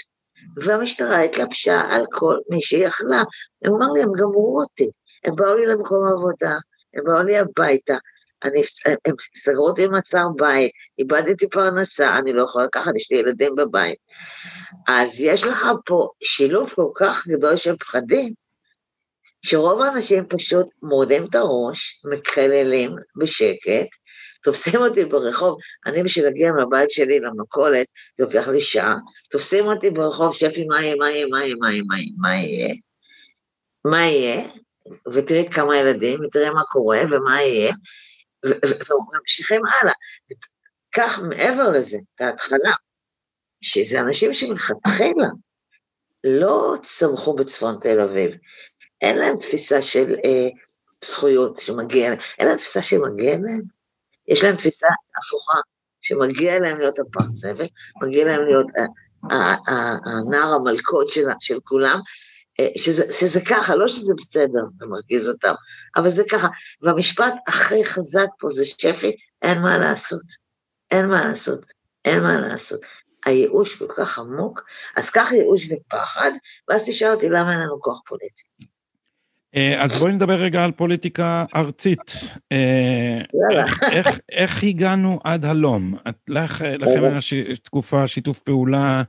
[0.58, 3.24] והמשטרה התלבשה על כל מי שיכלה.
[3.64, 4.90] הם אמרו לי, הם גמרו אותי.
[5.24, 6.58] הם באו לי למקום העבודה,
[6.94, 7.98] הם באו לי הביתה,
[8.44, 8.62] אני,
[9.06, 13.98] הם סגרו אותי במעצר בית, איבדתי פרנסה, אני לא יכולה לקחת, יש לי ילדים בבית.
[14.88, 18.34] אז יש לך פה שילוב כל כך גדול של פחדים,
[19.42, 23.88] שרוב האנשים פשוט מורדים את הראש, מקללים בשקט,
[24.48, 27.88] תופסים אותי ברחוב, אני בשביל להגיע מהבית שלי למכולת,
[28.18, 28.96] זה לוקח לי שעה,
[29.32, 31.84] תופסים אותי ברחוב, שפי, מה יהיה, מה יהיה, מה יהיה, מה יהיה,
[32.18, 32.76] מה יהיה,
[33.86, 34.48] מה יהיה,
[35.14, 37.74] ותראי כמה ילדים, ותראי מה קורה ומה יהיה,
[38.46, 39.94] וממשיכים הלאה.
[40.96, 42.74] כך מעבר לזה, את ההתחלה,
[43.62, 45.28] שזה אנשים שמלכתחילה
[46.24, 48.32] לא צמחו בצפון תל אביב,
[49.02, 50.48] אין להם תפיסה של אה,
[51.04, 53.77] זכויות שמגיע להם, אין להם תפיסה שמגיע להם,
[54.28, 55.60] יש להם תפיסה הפוכה,
[56.02, 57.66] שמגיע להם להיות הפח זבל,
[58.02, 62.00] מגיע להם להיות ה- ה- ה- הנער המלכות של, של כולם,
[62.60, 65.54] אה, שזה, שזה ככה, לא שזה בסדר, זה מרגיז אותם,
[65.96, 66.48] אבל זה ככה.
[66.82, 70.48] והמשפט הכי חזק פה זה שפי, אין מה לעשות.
[70.92, 71.66] אין מה לעשות,
[72.06, 72.82] אין מה לעשות.
[73.26, 74.62] הייאוש כל כך עמוק,
[74.96, 76.32] אז קח ייאוש ופחד,
[76.68, 78.44] ואז תשאל אותי למה אין לנו כוח פוליטי.
[79.56, 82.12] אה, אז בואי נדבר רגע על פוליטיקה ארצית.
[82.52, 83.22] אה.
[83.92, 85.96] איך- איך- הגענו עד הלום?
[86.30, 87.34] לך- לכם היה ש-
[87.64, 89.04] תקופה שיתוף פעולה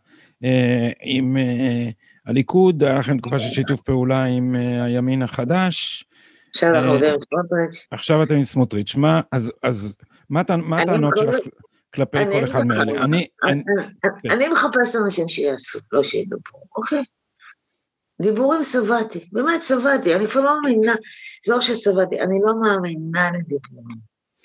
[0.44, 1.88] אה, עם אה,
[2.26, 6.04] הליכוד, היה לכם תקופה של שיתוף פעולה עם אה, הימין החדש,
[6.54, 7.86] עכשיו אנחנו אה, עובדים עם סמוטריץ'.
[7.90, 8.94] עכשיו אתם עם סמוטריץ'.
[8.94, 9.96] מה, אז, אז
[10.28, 10.40] מה
[10.82, 11.34] הטענות שלך
[11.94, 12.92] כלפי כל אחד מאלה?
[13.48, 13.58] כן.
[14.30, 17.02] אני מחפש אנשים שיעשו, לא שידברו, אוקיי?
[18.22, 20.94] דיבורים שבעתי, באמת שבעתי, אני כבר לא מאמינה,
[21.46, 23.96] זה לא ששבעתי, אני לא מאמינה לדיבורים.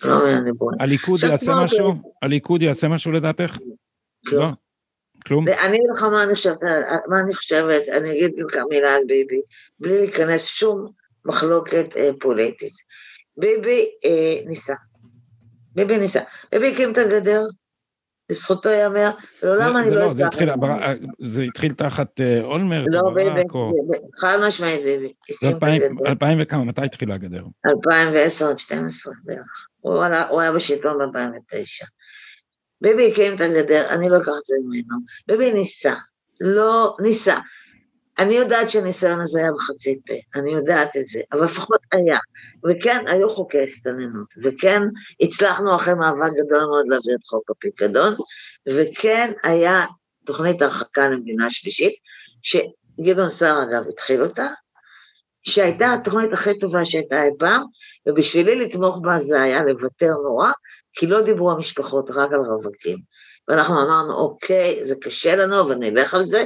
[0.04, 0.82] לא מאמינה לדיבורים.
[0.82, 1.52] הליכוד יעשה.
[1.64, 1.94] משהו?
[2.22, 3.58] הליכוד יעשה משהו לדעתך?
[4.28, 4.42] כלום.
[4.42, 4.48] לא?
[5.26, 5.46] כלום?
[5.48, 9.42] ואני אגיד לך מה אני חושבת, אני אני אגיד גם מילה על ביבי,
[9.80, 10.92] בלי להיכנס שום
[11.26, 12.74] מחלוקת אה, פוליטית.
[13.38, 14.74] ביבי אה, ניסה.
[15.76, 16.22] ביבי ניסה.
[16.52, 17.42] ביבי הקים את הגדר,
[18.34, 19.12] לזכותו ייאמר,
[19.44, 20.78] לעולם אני זה לא לא, זה אצלח התחיל, את הבר-
[21.20, 23.72] זה התחיל תחת אה, אולמרט, לא, ברק, או...
[24.22, 25.14] חד משמעית ביבי.
[25.44, 25.50] זה
[26.06, 27.44] אלפיים- וכמה, מתי התחילה הגדר?
[27.66, 29.46] 2010 עד 12 בערך.
[29.82, 31.86] הוא היה בשלטון ב-2009.
[32.82, 34.98] ביבי הקים את הגדר, אני לא אקח את זה ממנו.
[35.28, 35.94] ביבי ניסה,
[36.42, 37.40] לא ניסה.
[38.20, 42.18] אני יודעת שהניסיון הזה היה בחצי פה, אני יודעת את זה, אבל לפחות היה.
[42.70, 44.82] וכן, היו חוקי הסתננות, וכן,
[45.22, 48.14] הצלחנו אחרי מאבק גדול מאוד להעביר את חוק הפיקדון,
[48.70, 49.86] וכן, היה
[50.26, 51.94] תוכנית הרחקה למדינה שלישית,
[52.44, 54.48] שגדעון סער אגב התחיל אותה,
[55.44, 57.64] שהייתה התוכנית הכי טובה שהייתה אי פעם,
[58.08, 60.52] ובשבילי לתמוך בה זה היה לוותר נורא,
[60.94, 62.98] כי לא דיברו המשפחות רק על רווקים.
[63.48, 66.44] ואנחנו אמרנו, אוקיי, זה קשה לנו, אבל נלך על זה,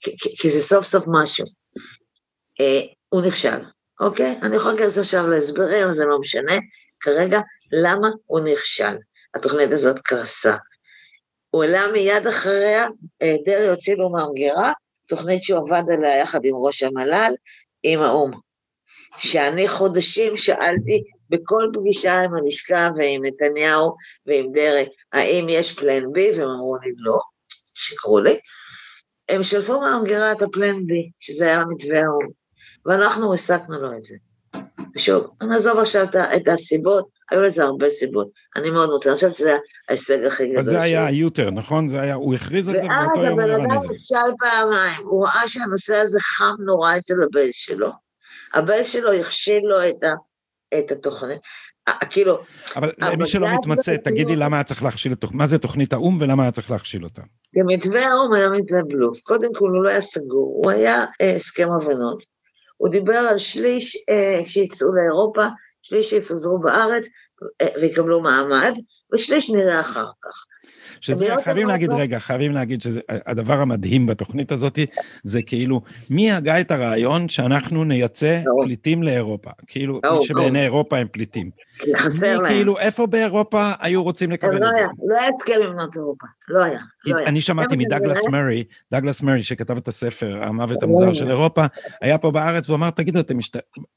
[0.00, 1.46] כי, כי, זה סוף סוף משהו.
[2.60, 3.60] אה, הוא נכשל,
[4.00, 4.38] אוקיי?
[4.42, 6.54] אני יכולה להיכנס עכשיו להסברים, זה לא משנה.
[7.00, 7.40] כרגע,
[7.72, 8.96] למה הוא נכשל?
[9.34, 10.56] התוכנית הזאת קרסה.
[11.50, 12.86] הוא העלה מיד אחריה,
[13.22, 14.72] אה, דרעי הוציא לו מהמגירה,
[15.08, 17.32] תוכנית שהוא עבד עליה יחד עם ראש המל"ל,
[17.82, 18.30] עם האו"ם.
[19.18, 23.94] שאני חודשים שאלתי בכל פגישה עם הלשכה ועם נתניהו
[24.26, 27.18] ועם דרעי, האם יש פלן בי, והם אמרו לי לא,
[27.74, 28.38] שיקרו לי.
[29.28, 32.28] הם שלפו מהמגירה את הפלן בי, שזה היה מתווה האו"ם,
[32.86, 34.16] ואנחנו הסקנו לו את זה.
[34.96, 38.28] ושוב, נעזוב עכשיו את את הסיבות, היו לזה הרבה סיבות.
[38.56, 39.56] אני מאוד רוצה, אני חושבת שזה
[39.88, 40.58] ההישג הכי גדול.
[40.58, 41.06] אבל זה היה.
[41.06, 41.88] היוטר, נכון?
[41.88, 43.90] זה היה, הוא הכריז על זה ואז באותו יום הבן הוא ירד אדם.
[43.90, 47.90] נכשל פעמיים, הוא ראה שהנושא הזה חם נורא אצל הבייס שלו.
[48.54, 50.14] הבייס שלו הכשיל לו את, ה,
[50.78, 51.40] את התוכנית.
[51.88, 52.38] ה- כאילו,
[52.76, 56.42] אבל למי שלא מתמצא, תגידי למה היה צריך להכשיל את מה זה תוכנית האו"ם ולמה
[56.42, 57.22] היה צריך להכשיל אותה?
[57.54, 59.20] במתווה האו"ם היה מתווה בלוף.
[59.20, 62.22] קודם כל הוא לא היה סגור, הוא היה אה, הסכם הבנות.
[62.76, 65.46] הוא דיבר על שליש אה, שיצאו לאירופה,
[65.82, 67.04] שליש שיפוזרו בארץ
[67.62, 68.72] אה, ויקבלו מעמד,
[69.14, 70.44] ושליש נראה אחר כך.
[71.00, 74.78] שזה, לא חייבים להגיד, רגע, חייבים להגיד שזה, הדבר המדהים בתוכנית הזאת,
[75.22, 75.80] זה כאילו,
[76.10, 78.40] מי הגה את הרעיון שאנחנו נייצא.
[78.62, 79.50] פליטים לאירופה?
[79.66, 81.50] כאילו, מי שבעיני אירופה הם פליטים.
[81.96, 82.46] חסר להם.
[82.46, 84.80] כאילו, איפה באירופה היו רוצים לקבל לא את זה?
[84.80, 86.80] היה, לא היה הסכם עם מדינות אירופה, לא היה.
[87.06, 87.18] לא.
[87.26, 91.64] אני שמעתי מדגלס מרי, דגלס מרי שכתב את הספר המוות המוזר של אירופה,
[92.02, 93.20] היה פה בארץ והוא אמר, תגידו.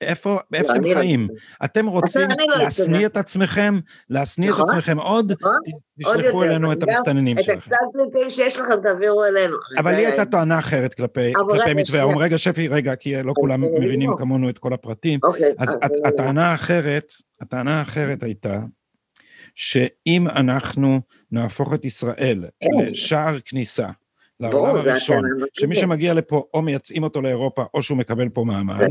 [0.02, 1.28] איפה לא, אתם לא חיים?
[1.66, 3.06] אתם רוצים לא להשניא.
[3.06, 3.80] את עצמכם,
[4.10, 4.66] להשניא את נכון.
[4.70, 5.32] עצמכם עוד?
[5.42, 5.56] נכון?
[6.00, 7.58] תשלחו אלינו את המסתננים את שלכם.
[7.58, 9.58] הקצת פליטים שיש לכם תעבירו אלינו.
[9.78, 11.32] אבל זה לי הייתה טענה אחרת כלפי
[11.76, 12.00] מתווה.
[12.02, 12.18] האו"ם.
[12.18, 14.16] רגע, שפי, רגע, כי לא כולם מבינים לא.
[14.20, 15.20] כמונו את כל הפרטים.
[15.24, 15.52] אוקיי.
[15.60, 17.12] אז הט- אה, הטענה האחרת,
[17.42, 18.60] הטענה האחרת הייתה,
[19.56, 21.00] שאם אנחנו
[21.32, 22.86] נהפוך את ישראל כן.
[22.86, 23.88] לשער כניסה
[24.40, 25.24] לעולם הראשון.
[25.54, 28.88] שמי שמגיע לפה או מייצאים אותו לאירופה או שהוא מקבל פה מעמד,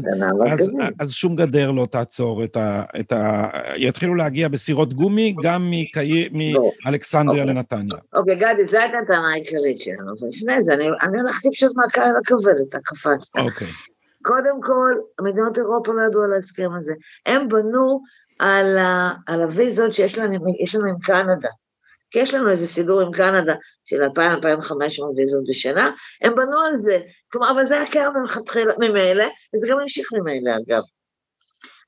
[0.53, 0.79] אז.
[1.01, 2.83] אז שום גדר לא תעצור את ה...
[3.01, 6.29] את ה יתחילו להגיע בסירות גומי גם מקי-.
[6.85, 7.55] מאלכסנדריה אוקיי.
[7.55, 7.99] לנתניה.
[8.13, 10.13] אוקיי, גדי, זו הייתה הטענה העיקרית שלנו.
[10.23, 13.39] ולפני זה, אני הלכתי פשוט מהקהל הכבדת, הקפצת.
[13.39, 13.69] אוקיי.
[14.23, 16.93] קודם כל, מדינות אירופה לא ידעו על ההסכם הזה.
[17.27, 18.01] הם בנו
[18.41, 20.33] על, ה, על הוויזות שיש לנו,
[20.75, 21.49] לנו עם קנדה.
[22.11, 24.19] כי יש לנו איזה סידור עם קנדה של 2,000-2,500
[25.17, 25.91] ויזות בשנה,
[26.23, 26.99] הם בנו על זה.
[27.33, 29.25] כלומר, אבל זה היה מלכתחילה ממילא,
[29.55, 30.83] וזה גם המשיך ממילא, אגב.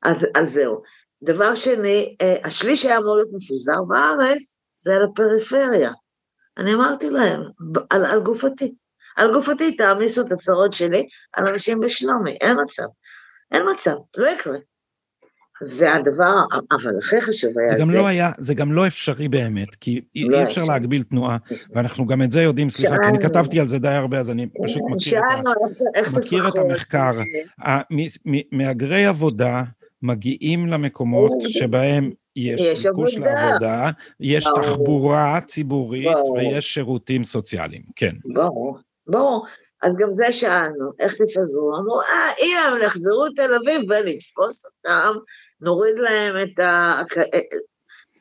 [0.03, 0.83] אז, אז זהו.
[1.23, 5.93] דבר שני, אה, השליש היה אמור להיות מפוזר בארץ, זה על הפריפריה.
[6.59, 7.41] אני אמרתי להם,
[7.91, 8.75] על, על גופתי.
[9.17, 12.87] על גופתי תעמיסו את הצרות שלי על אנשים בשלומי, אין מצב.
[13.53, 14.59] אין מצב, לא יקרה.
[15.69, 16.35] והדבר,
[16.73, 20.25] אבל הכי חשוב היה זה גם לא היה, זה גם לא אפשרי באמת, כי אי
[20.25, 20.65] לא אי אפשר.
[20.65, 21.37] להגביל תנועה,
[21.75, 23.35] ואנחנו גם את זה יודעים, סליחה, כי אני שאלנו.
[23.35, 25.35] כתבתי על זה די הרבה, אז אני פשוט מכיר את ה...
[25.37, 27.11] שאלנו איך- איך מכיר את המחקר.
[27.67, 27.81] אה,
[28.53, 29.63] מהגרי עבודה
[30.03, 31.49] מגיעים למקומות ברור.
[31.49, 33.35] שבהם יש יש ביקוש עבודה.
[33.35, 33.91] לעבודה,
[34.21, 34.63] יש ברור.
[34.63, 36.33] תחבורה ציבורית ברור.
[36.33, 38.15] ויש שירותים סוציאליים, כן.
[38.25, 39.47] ברור, ברור.
[39.83, 41.77] אז גם זה שאלנו, איך תפזרו?
[41.77, 45.13] אמרו, אה, אם הם יחזרו לתל אביב ונתפוס אותם,
[45.63, 47.03] נוריד להם את, ה...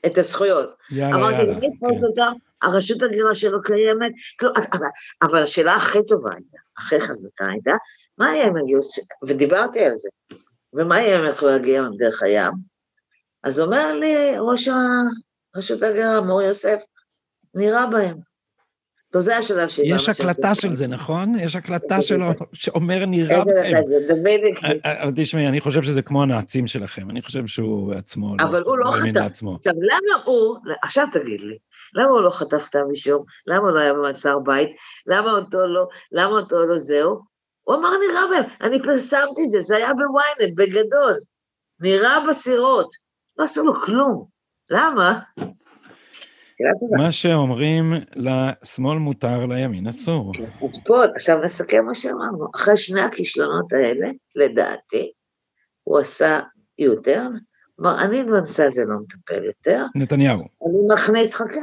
[0.05, 0.69] את הזכויות.
[0.91, 1.65] יאללה, אמרתי, יאללה.
[1.65, 2.07] יתפוס כן.
[2.07, 2.33] אותם?
[2.61, 4.11] הרשות הגירה שלא קיימת?
[4.37, 4.87] כאילו, אבל,
[5.21, 7.71] אבל השאלה הכי טובה הייתה, הכי חזקה הייתה,
[8.17, 10.09] מה יהיה אם הגיוס, ודיברתי על זה,
[10.73, 12.51] ומה יהיה אם הם יכולים להגיע דרך הים?
[13.43, 14.69] אז אומר לי ראש
[15.55, 16.79] הרשות הגירה, מור יוסף,
[17.55, 18.30] נראה בהם.
[19.11, 19.95] טוב, זה השלב שהגענו.
[19.95, 21.35] יש הקלטה של זה, נכון?
[21.39, 23.75] יש הקלטה שלו שאומר נראה איזה בהם.
[23.75, 24.85] לקטע, זה דוד הקליט.
[24.85, 28.77] אה, אבל תשמעי, אני חושב שזה כמו הנאצים שלכם, אני חושב שהוא עצמו אבל הוא
[28.77, 29.43] לא חטף.
[29.55, 31.57] עכשיו, למה הוא, עכשיו תגיד לי,
[31.93, 33.23] למה הוא לא חטף כתב אישום?
[33.47, 34.69] למה הוא לא היה במעצר בית?
[35.07, 37.19] למה אותו לא, למה אותו לא זהו?
[37.63, 41.13] הוא אמר נראה בהם, אני פרסמתי את זה, זה היה בוויינט, בגדול.
[41.79, 42.89] נראה בסירות.
[43.37, 44.25] לא עשו לו כלום.
[44.69, 45.19] למה?
[46.97, 50.31] מה שאומרים לשמאל מותר, לימין אסור.
[50.69, 52.47] אז פה, עכשיו נסכם מה שאמרנו.
[52.55, 55.11] אחרי שני הכישלונות האלה, לדעתי,
[55.83, 56.39] הוא עשה
[56.79, 57.27] יותר,
[57.75, 59.83] כלומר, אני בנושא הזה לא מטפל יותר.
[59.95, 60.39] נתניהו.
[60.39, 61.59] אני מכניס, חכה.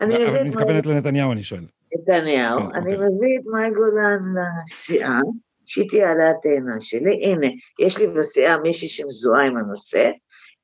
[0.00, 0.28] אני מבין...
[0.28, 1.64] אבל מתכוונת לנתניהו, אני שואל.
[1.94, 3.08] נתניהו, כן, אני אוקיי.
[3.08, 4.22] מביא את מאי גולן
[4.68, 5.20] לסיעה,
[5.66, 7.24] שהיא תהיה עלי התאנה שלי.
[7.24, 7.46] הנה,
[7.80, 10.10] יש לי בסיעה מישהי שמזוהה עם הנושא,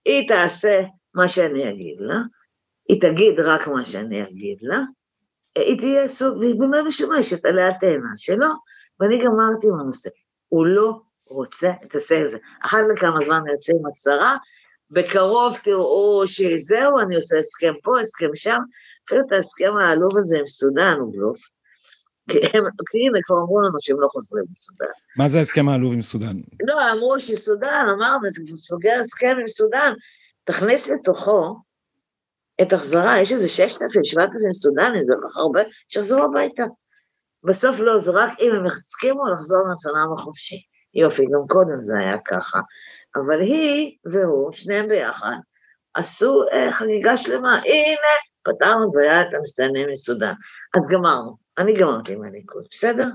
[0.05, 0.81] היא תעשה
[1.15, 2.19] מה שאני אגיד לה,
[2.89, 4.81] היא תגיד רק מה שאני אגיד לה,
[5.57, 8.49] היא תהיה סוג, והיא באמת משמשת עלי התאנה שלו,
[9.01, 10.11] ואני גמרתי עם הנושא.
[10.49, 12.39] הוא לא רוצה להתעסק בזה.
[12.63, 14.37] אחת לכמה זמן יוצא עם הצהרה,
[14.91, 18.59] בקרוב תראו שזהו, אני עושה הסכם פה, הסכם שם,
[19.07, 21.39] אפילו את ההסכם העלוב הזה עם סודאן הוא בלוף.
[22.31, 24.93] כי הם, כי הנה, כבר אמרו לנו שהם לא חוזרים לסודאן.
[25.17, 26.37] מה זה ההסכם העלוב עם סודאן?
[26.67, 29.93] לא, אמרו שסודאן, אמרנו, סוגר הסכם עם סודאן,
[30.45, 31.57] תכניס לתוכו
[32.63, 36.65] את החזרה, יש איזה 6,000, 7,000 סודנים, זה כל כך הרבה, שיחזרו הביתה.
[37.45, 40.63] בסוף לא, זה רק אם הם הסכימו לחזור לרצונם החופשי.
[40.95, 42.59] יופי, גם קודם זה היה ככה.
[43.17, 45.37] אבל היא והוא, שניהם ביחד,
[45.95, 50.35] עשו אה, חגיגה שלמה, הנה, פתרנו בעיית המסתננים מסודאן.
[50.77, 53.07] אז גמרנו, אני גמרתי עם הליכוד, בסדר?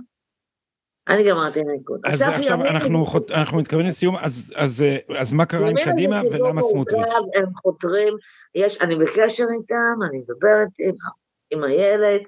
[1.08, 2.00] אני גמרתי הליכוד.
[2.06, 4.86] אז עכשיו, אנחנו, חות, אנחנו מתכוונים לסיום, אז, אז,
[5.18, 7.14] אז מה קרה עם קדימה ולמה סמוטריץ'?
[7.36, 8.14] הם חותרים,
[8.56, 10.96] יש, אני בקשר איתם, אני מדברת עם,
[11.52, 12.22] עם הילד,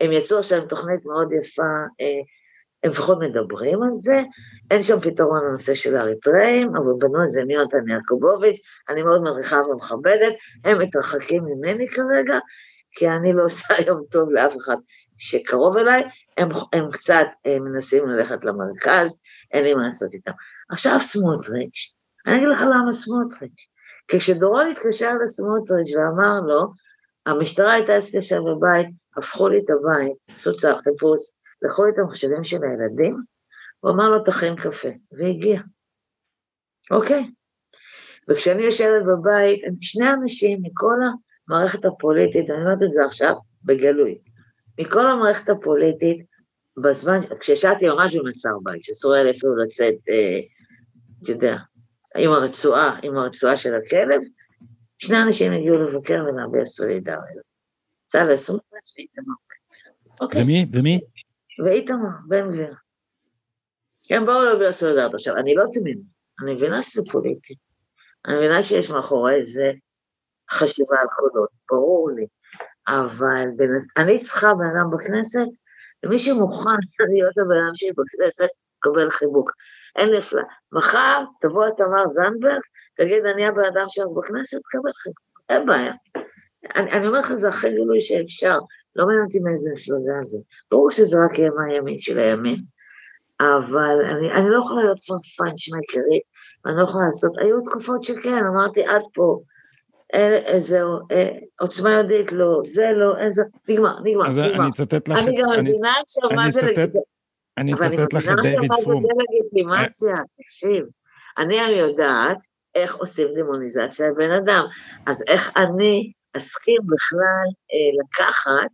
[0.00, 1.62] הם יצאו עכשיו עם תוכנית מאוד יפה,
[2.00, 2.20] אה,
[2.82, 4.22] הם לפחות מדברים על זה,
[4.70, 9.22] אין שם פתרון לנושא של האריתראים, אבל בנו את זה עם יונתן יעקובוביץ', אני מאוד
[9.22, 10.32] מעריכה ומכבדת,
[10.64, 12.38] הם מתרחקים ממני כרגע,
[12.92, 14.76] כי אני לא עושה היום טוב לאף אחד
[15.18, 16.02] שקרוב אליי,
[16.36, 19.20] הם, הם קצת הם מנסים ללכת למרכז,
[19.52, 20.32] אין לי מה לעשות איתם.
[20.70, 21.94] עכשיו סמוטריץ',
[22.26, 23.66] אני אגיד לך למה סמוטריץ',
[24.08, 26.72] כשדורון התקשר לסמוטריץ' ואמר לו,
[27.26, 31.22] המשטרה הייתה אצלי שם בבית, הפכו לי את הבית, עשו צער חיפוש,
[31.62, 33.16] לקחו לי את המחשבים של הילדים,
[33.80, 35.60] הוא אמר לו, תכין קפה, והגיע.
[36.90, 37.30] אוקיי?
[38.28, 40.96] וכשאני יושבת בבית, שני אנשים מכל
[41.48, 43.34] המערכת הפוליטית, אני אומרת את זה עכשיו
[43.64, 44.18] בגלוי,
[44.78, 46.26] מכל המערכת הפוליטית,
[46.82, 50.40] בזמן, כשישבתי ממש במצר בית, שאסור היה אפילו לצאת, אה,
[51.22, 51.56] אתה יודע,
[52.16, 54.20] עם הרצועה, עם הרצועה של הכלב,
[54.98, 57.46] שני אנשים הגיעו לבקר ולהביע סולידריות.
[58.06, 59.34] צה"ל סמוטריץ' ואיתמר.
[60.20, 60.42] אוקיי.
[60.42, 60.66] ומי?
[60.72, 61.00] ומי?
[61.64, 62.74] ואיתמר, בן גביר.
[64.10, 65.14] הם באו להביע סולידריות.
[65.14, 65.98] עכשיו, אני לא תמיד,
[66.42, 67.54] אני מבינה שזה פוליטי.
[68.26, 69.72] אני מבינה שיש מאחורי זה
[70.50, 72.26] חשיבה על קולות, ברור לי.
[72.88, 73.44] אבל
[73.96, 75.48] אני צריכה בן אדם בכנסת,
[76.04, 76.70] ומי שמוכן
[77.12, 79.50] להיות הבן אדם שלי בכנסת, קבל חיבוק.
[79.96, 80.42] אין לי הפלא.
[80.72, 82.60] מחר תבוא תמר זנדברג,
[82.96, 85.20] תגיד, אני הבן אדם שלך בכנסת, תקבל חיבוק.
[85.48, 85.92] אין בעיה.
[86.76, 88.58] אני, אני אומר לך, זה הכי גילוי שאפשר.
[88.96, 90.38] לא מעניין אותי מאיזה מפלגה זה.
[90.70, 92.56] ברור שזה רק יהיה מהימין של הימין,
[93.40, 96.22] אבל אני, אני לא יכולה להיות פרפן שמקרית,
[96.64, 99.40] ואני לא יכולה לעשות, היו תקופות שכן, אמרתי עד פה,
[100.58, 100.98] זהו,
[101.60, 104.62] עוצמה יהודית לא, זה לא, איזה, נגמר, נגמר, אז נגמר.
[104.62, 107.00] אני אצטט לך, אני גם מבינה עכשיו מה זה לגיטימציה.
[107.58, 109.04] אני אצטט לך את דיוויד פרום.
[109.04, 110.84] אבל אני מבינה לגיטימציה, תקשיב.
[111.38, 112.38] אני אני יודעת
[112.74, 114.66] איך עושים דמוניזציה לבן אדם,
[115.06, 118.70] אז איך אני אסכים בכלל אה, לקחת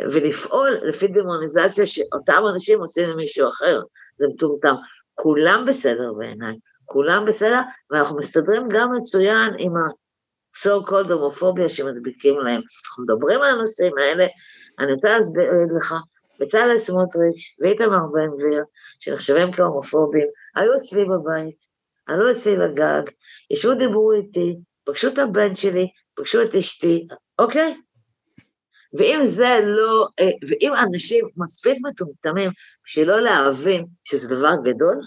[0.00, 3.80] ולפעול לפי דמוניזציה שאותם אנשים עושים למישהו אחר,
[4.16, 4.74] זה מטומטם.
[5.14, 7.60] כולם בסדר בעיניי, כולם בסדר,
[7.90, 9.72] ואנחנו מסתדרים גם מצוין עם
[10.56, 12.60] ה-so called הומופוביה שמדביקים להם.
[12.86, 14.26] אנחנו מדברים על הנושאים האלה,
[14.78, 15.44] אני רוצה להסביר
[15.78, 15.94] לך,
[16.40, 18.64] בצלאל סמוטריץ' ואיתמר בן גביר,
[19.00, 21.56] שנחשבים כהומופובים, היו אצלי בבית,
[22.06, 23.10] עלו אצלי לגג,
[23.50, 27.74] ישבו, דיברו איתי, פגשו את הבן שלי, פגשו את אשתי, אוקיי?
[28.98, 32.50] ואם זה לא, אה, ואם אנשים מספיק מטומטמים
[32.84, 35.00] בשביל לא להבין שזה דבר גדול,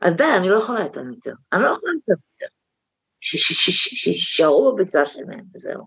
[0.00, 1.32] אז די, אני לא יכולה יותר יותר.
[1.52, 2.51] אני לא יכולה יותר יותר.
[3.22, 5.84] שישארו בביצה שלהם, וזהו.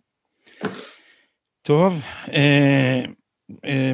[1.62, 2.02] טוב,
[2.34, 3.06] אה,
[3.66, 3.92] אה,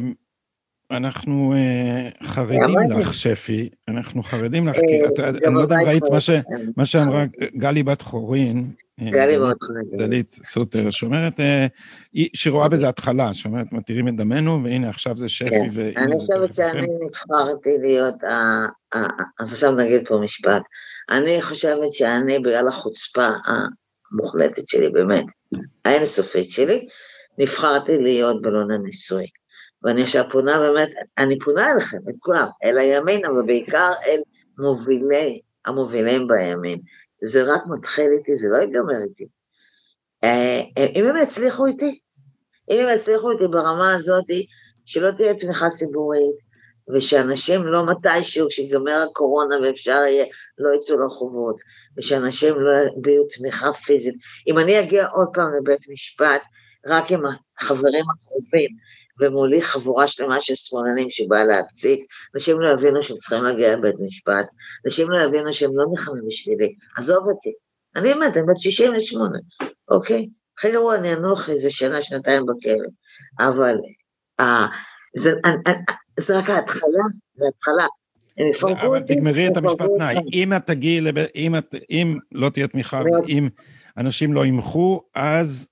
[0.91, 1.53] אנחנו
[2.23, 6.03] חרדים לך, שפי, אנחנו חרדים לך, כי אני לא יודע אם ראית
[6.77, 7.25] מה שאמרה
[7.57, 8.71] גלי בת חורין,
[9.97, 11.39] דלית סוטר, שאומרת,
[12.33, 15.47] שרואה בזה התחלה, שאומרת, מתירים את דמנו, והנה עכשיו זה שפי.
[15.49, 18.15] כן, אני חושבת שאני נבחרתי להיות,
[19.39, 20.61] אז עכשיו נגיד פה משפט,
[21.09, 25.25] אני חושבת שאני, בגלל החוצפה המוחלטת שלי, באמת,
[25.85, 26.87] האינסופית שלי,
[27.37, 29.25] נבחרתי להיות בלון הניסוי.
[29.83, 34.21] ואני עכשיו פונה באמת, אני פונה אליכם, את כולם, אל הימין, אבל בעיקר אל
[34.57, 36.79] מובילי, המובילים בימין.
[37.23, 39.25] זה רק מתחיל איתי, זה לא ייגמר איתי.
[40.23, 40.61] אה,
[40.95, 41.99] אם הם יצליחו איתי,
[42.71, 44.25] אם הם יצליחו איתי ברמה הזאת,
[44.85, 46.35] שלא תהיה תמיכה ציבורית,
[46.93, 50.25] ושאנשים לא מתישהו, כשיגמר הקורונה ואפשר יהיה,
[50.57, 51.55] לא יצאו לרחובות,
[51.97, 54.15] ושאנשים לא יביעו תמיכה פיזית.
[54.47, 56.41] אם אני אגיע עוד פעם לבית משפט,
[56.87, 57.23] רק עם
[57.59, 58.69] החברים הקרובים,
[59.19, 61.99] ומולי חבורה שלמה של שמאלנים שבאה להציג,
[62.35, 64.45] אנשים לא יבינו שהם צריכים להגיע לבית משפט,
[64.85, 67.53] אנשים לא יבינו שהם לא נלחמים בשבילי, עזוב אותי.
[67.95, 69.37] אני באמת, אני בת 68,
[69.89, 70.27] אוקיי?
[70.57, 72.89] הכי גרוע, אני אנוח איזה שנה, שנתיים בכלא,
[73.39, 73.75] אבל
[74.39, 74.67] אה,
[75.17, 75.71] זה, אה,
[76.19, 77.03] זה רק ההתחלה,
[77.35, 77.87] זה ההתחלה.
[78.81, 81.01] אבל תגמרי את המשפט תנאי, אם את תגיעי,
[81.89, 83.49] אם לא תהיה תמיכה, אם
[83.97, 85.69] אנשים לא ימחו, אז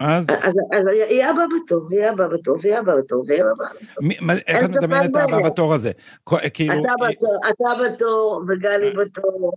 [0.00, 0.30] אז...
[0.30, 4.30] אז, אז יהיה הבא בתור, יהיה הבא בתור, ויהיה הבא בתור, ויהיה הבא בתור.
[4.46, 5.90] איך את מדמיינת את הבא בתור הזה?
[6.54, 6.74] כאילו...
[6.80, 9.04] אתה בתור, אתה בתור, וגלי אה.
[9.04, 9.52] בתור,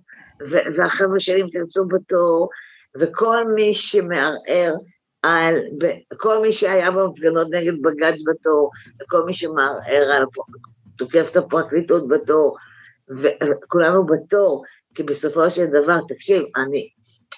[0.75, 2.49] והחבר'ה שלי אם תרצו בתור,
[2.99, 4.73] וכל מי שמערער
[5.23, 5.55] על,
[6.17, 8.71] כל מי שהיה בהפגנות נגד בג"ץ בתור,
[9.01, 10.25] וכל מי שמערער על,
[10.97, 12.57] תוקף את הפרקליטות בתור,
[13.09, 14.63] וכולנו בתור,
[14.95, 16.89] כי בסופו של דבר, תקשיב, אני,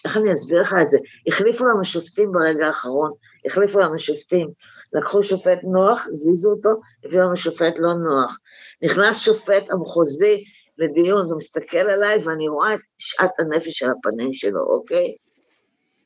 [0.05, 0.97] איך אני אסביר לך את זה?
[1.27, 3.11] החליפו לנו שופטים ברגע האחרון,
[3.45, 4.49] החליפו לנו שופטים.
[4.93, 6.69] לקחו שופט נוח, זיזו אותו,
[7.05, 8.37] הביאו לנו שופט לא נוח.
[8.81, 10.43] נכנס שופט המחוזי
[10.77, 15.15] לדיון ומסתכל עליי ואני רואה את שעת הנפש של הפנים שלו, אוקיי?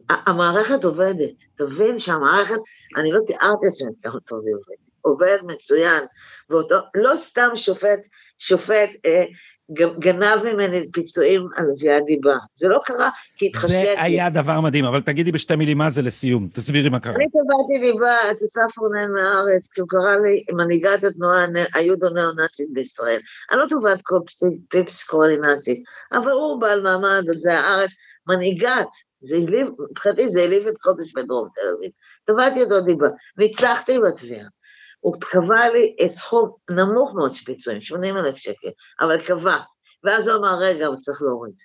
[0.09, 2.59] המערכת עובדת, תבין שהמערכת,
[2.97, 6.03] אני לא תיארתי את זה כמה טוב היא עובדת, עובד מצוין,
[6.49, 7.99] ואותו, לא סתם שופט,
[8.39, 9.23] שופט אה,
[9.99, 12.35] גנב ממני פיצויים על אביעד דיבה.
[12.55, 13.83] זה לא קרה כי התחשק לי.
[13.83, 17.15] זה היה דבר מדהים, אבל תגידי בשתי מילים מה זה לסיום, תסבירי מה קרה.
[17.15, 22.67] אני תבעתי דיבה את אסף רונן מהארץ, כי הוא קרא לי מנהיגת התנועה היודו ניאו-נאצית
[22.73, 23.19] בישראל.
[23.51, 24.19] אני לא תובעת כל
[24.69, 27.91] פיפס שקורא לי נאצית, אבל הוא בעל מעמד, זה הארץ,
[28.27, 28.87] מנהיגת.
[29.21, 31.91] זה העליב, מבחינתי זה העליב את חודש בדרום תל אביב.
[32.25, 33.07] תבעתי אותו דיבה,
[33.37, 34.45] ניצחתי בתביעה.
[34.99, 38.69] הוא קבע לי סכום נמוך מאוד של פיצויים, 80 אלף שקל,
[38.99, 39.57] אבל קבע.
[40.03, 41.55] ואז הוא אמר, רגע, הוא צריך להוריד.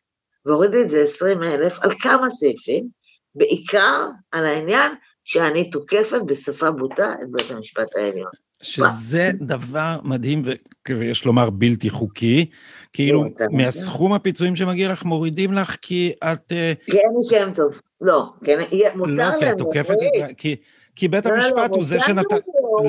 [0.46, 2.88] והוריד לי את זה 20 אלף על כמה סעיפים,
[3.34, 4.92] בעיקר על העניין
[5.24, 8.30] שאני תוקפת בשפה בוטה את בית המשפט העליון.
[8.62, 10.42] שזה דבר מדהים,
[10.88, 12.50] ויש לומר בלתי חוקי,
[12.92, 16.48] כאילו לא, מהסכום הפיצויים שמגיע לך מורידים לך כי את...
[16.48, 18.58] כי אין לי שם טוב, לא, כן,
[18.96, 20.56] מותר להם, כי
[20.96, 21.08] כי...
[21.08, 22.36] בית לא, המשפט הוא זה שנתן...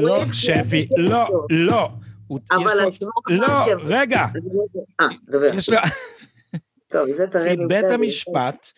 [0.02, 1.90] לא, שפי, לא, לא.
[2.52, 2.80] אבל
[3.30, 3.48] לא,
[3.84, 4.26] רגע.
[5.02, 5.08] אה,
[5.54, 5.78] יש לו...
[6.92, 8.72] טוב, זה תראה כי בית המשפט,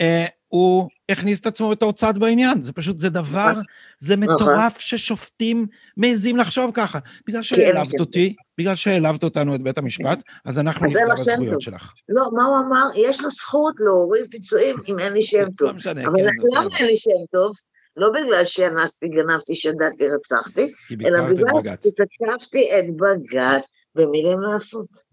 [0.00, 3.52] אה, הוא הכניס את עצמו בתור צד בעניין, זה פשוט, זה דבר,
[3.98, 4.34] זה נכון.
[4.34, 5.66] מטורף ששופטים
[5.96, 6.98] מעזים לחשוב ככה.
[7.26, 8.00] בגלל כן, שהעלבת כן.
[8.00, 11.92] אותי, בגלל שהעלבת אותנו את בית המשפט, אז אנחנו נפגע בזכויות שלך.
[12.08, 13.08] לא, מה הוא אמר?
[13.08, 15.68] יש לו זכות להוריד פיצויים אם אין לי שם טוב.
[15.68, 17.52] לא משנה, אבל כן, למה אין לי שם טוב?
[17.96, 20.72] לא בגלל שאנסתי, גנבתי, שדדתי, רצחתי,
[21.06, 25.10] אלא בגלל שתקפתי את בג"ץ במילים יפות.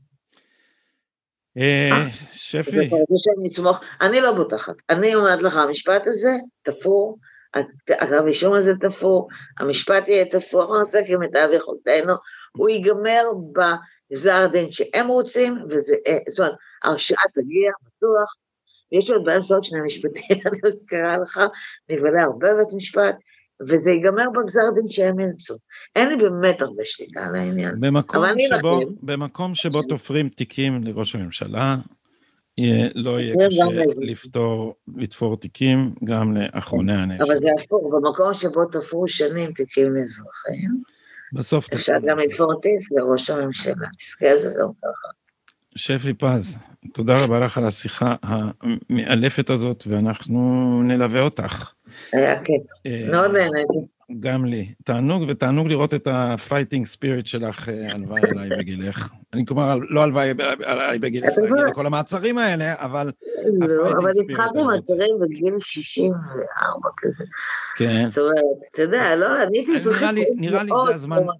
[1.58, 2.90] אה, אה, שפי.
[4.02, 4.76] אני לא בוטחת.
[4.90, 6.32] אני אומרת לך, המשפט הזה
[6.64, 7.18] תפור,
[7.54, 9.28] הכתב אישום הזה תפור,
[9.60, 12.14] המשפט יהיה תפור, אנחנו נעשה כמיטב יכולתנו,
[12.58, 18.36] הוא ייגמר בגזר דין שהם רוצים, וזה, אה, זאת אומרת, הרשעה תגיע, בטוח,
[18.92, 21.40] ויש עוד באמצע עוד שני משפטים, אני מזכירה לך,
[21.90, 23.16] נבלה הרבה בבית משפט,
[23.70, 25.54] וזה ייגמר בגזר דין שהם ירצו.
[25.96, 27.76] אין לי באמת הרבה שליטה על העניין.
[27.80, 31.76] במקום, שבו, במקום שבו תופרים תיקים לראש הממשלה,
[32.58, 33.64] יהיה, לא יהיה קשה
[34.02, 37.22] לפתור, לתפור תיקים גם לאחרוני הנשק.
[37.22, 40.82] אבל זה הפוך, במקום שבו תפרו שנים תיקים לאזרחים,
[41.34, 45.27] בסוף אפשר גם לתפור תיק לראש הממשלה, פסקי זה גם ככה.
[45.78, 46.58] שפי פז,
[46.94, 51.72] תודה רבה לך על השיחה המאלפת הזאת, ואנחנו נלווה אותך.
[52.14, 53.88] היה כיף, אה, מאוד נהניתי.
[54.20, 54.74] גם לי.
[54.84, 59.10] תענוג, ותענוג לראות את ה fighting spirit שלך, אה, הלוואי עליי בגילך.
[59.34, 60.34] אני כלומר, לא הלוואי
[60.66, 63.12] עליי בגילך להגיע לכל המעצרים האלה, אבל
[63.60, 67.26] לא, אבל התחלתי מעצרים בגיל 64 כזה.
[67.78, 68.10] כן.
[68.10, 68.36] זאת אומרת,
[68.74, 69.90] אתה יודע, לא, אני הייתי
[70.36, 70.72] נראה לי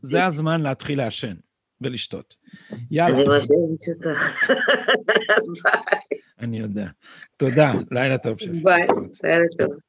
[0.02, 1.34] זה הזמן להתחיל לעשן.
[1.82, 2.36] ולשתות.
[2.92, 3.18] יאללה.
[3.18, 4.52] אני משאירת אותך.
[6.40, 6.88] אני יודע.
[7.38, 8.38] תודה, לילה טוב.
[8.64, 8.88] ביי,
[9.24, 9.87] לילה טוב.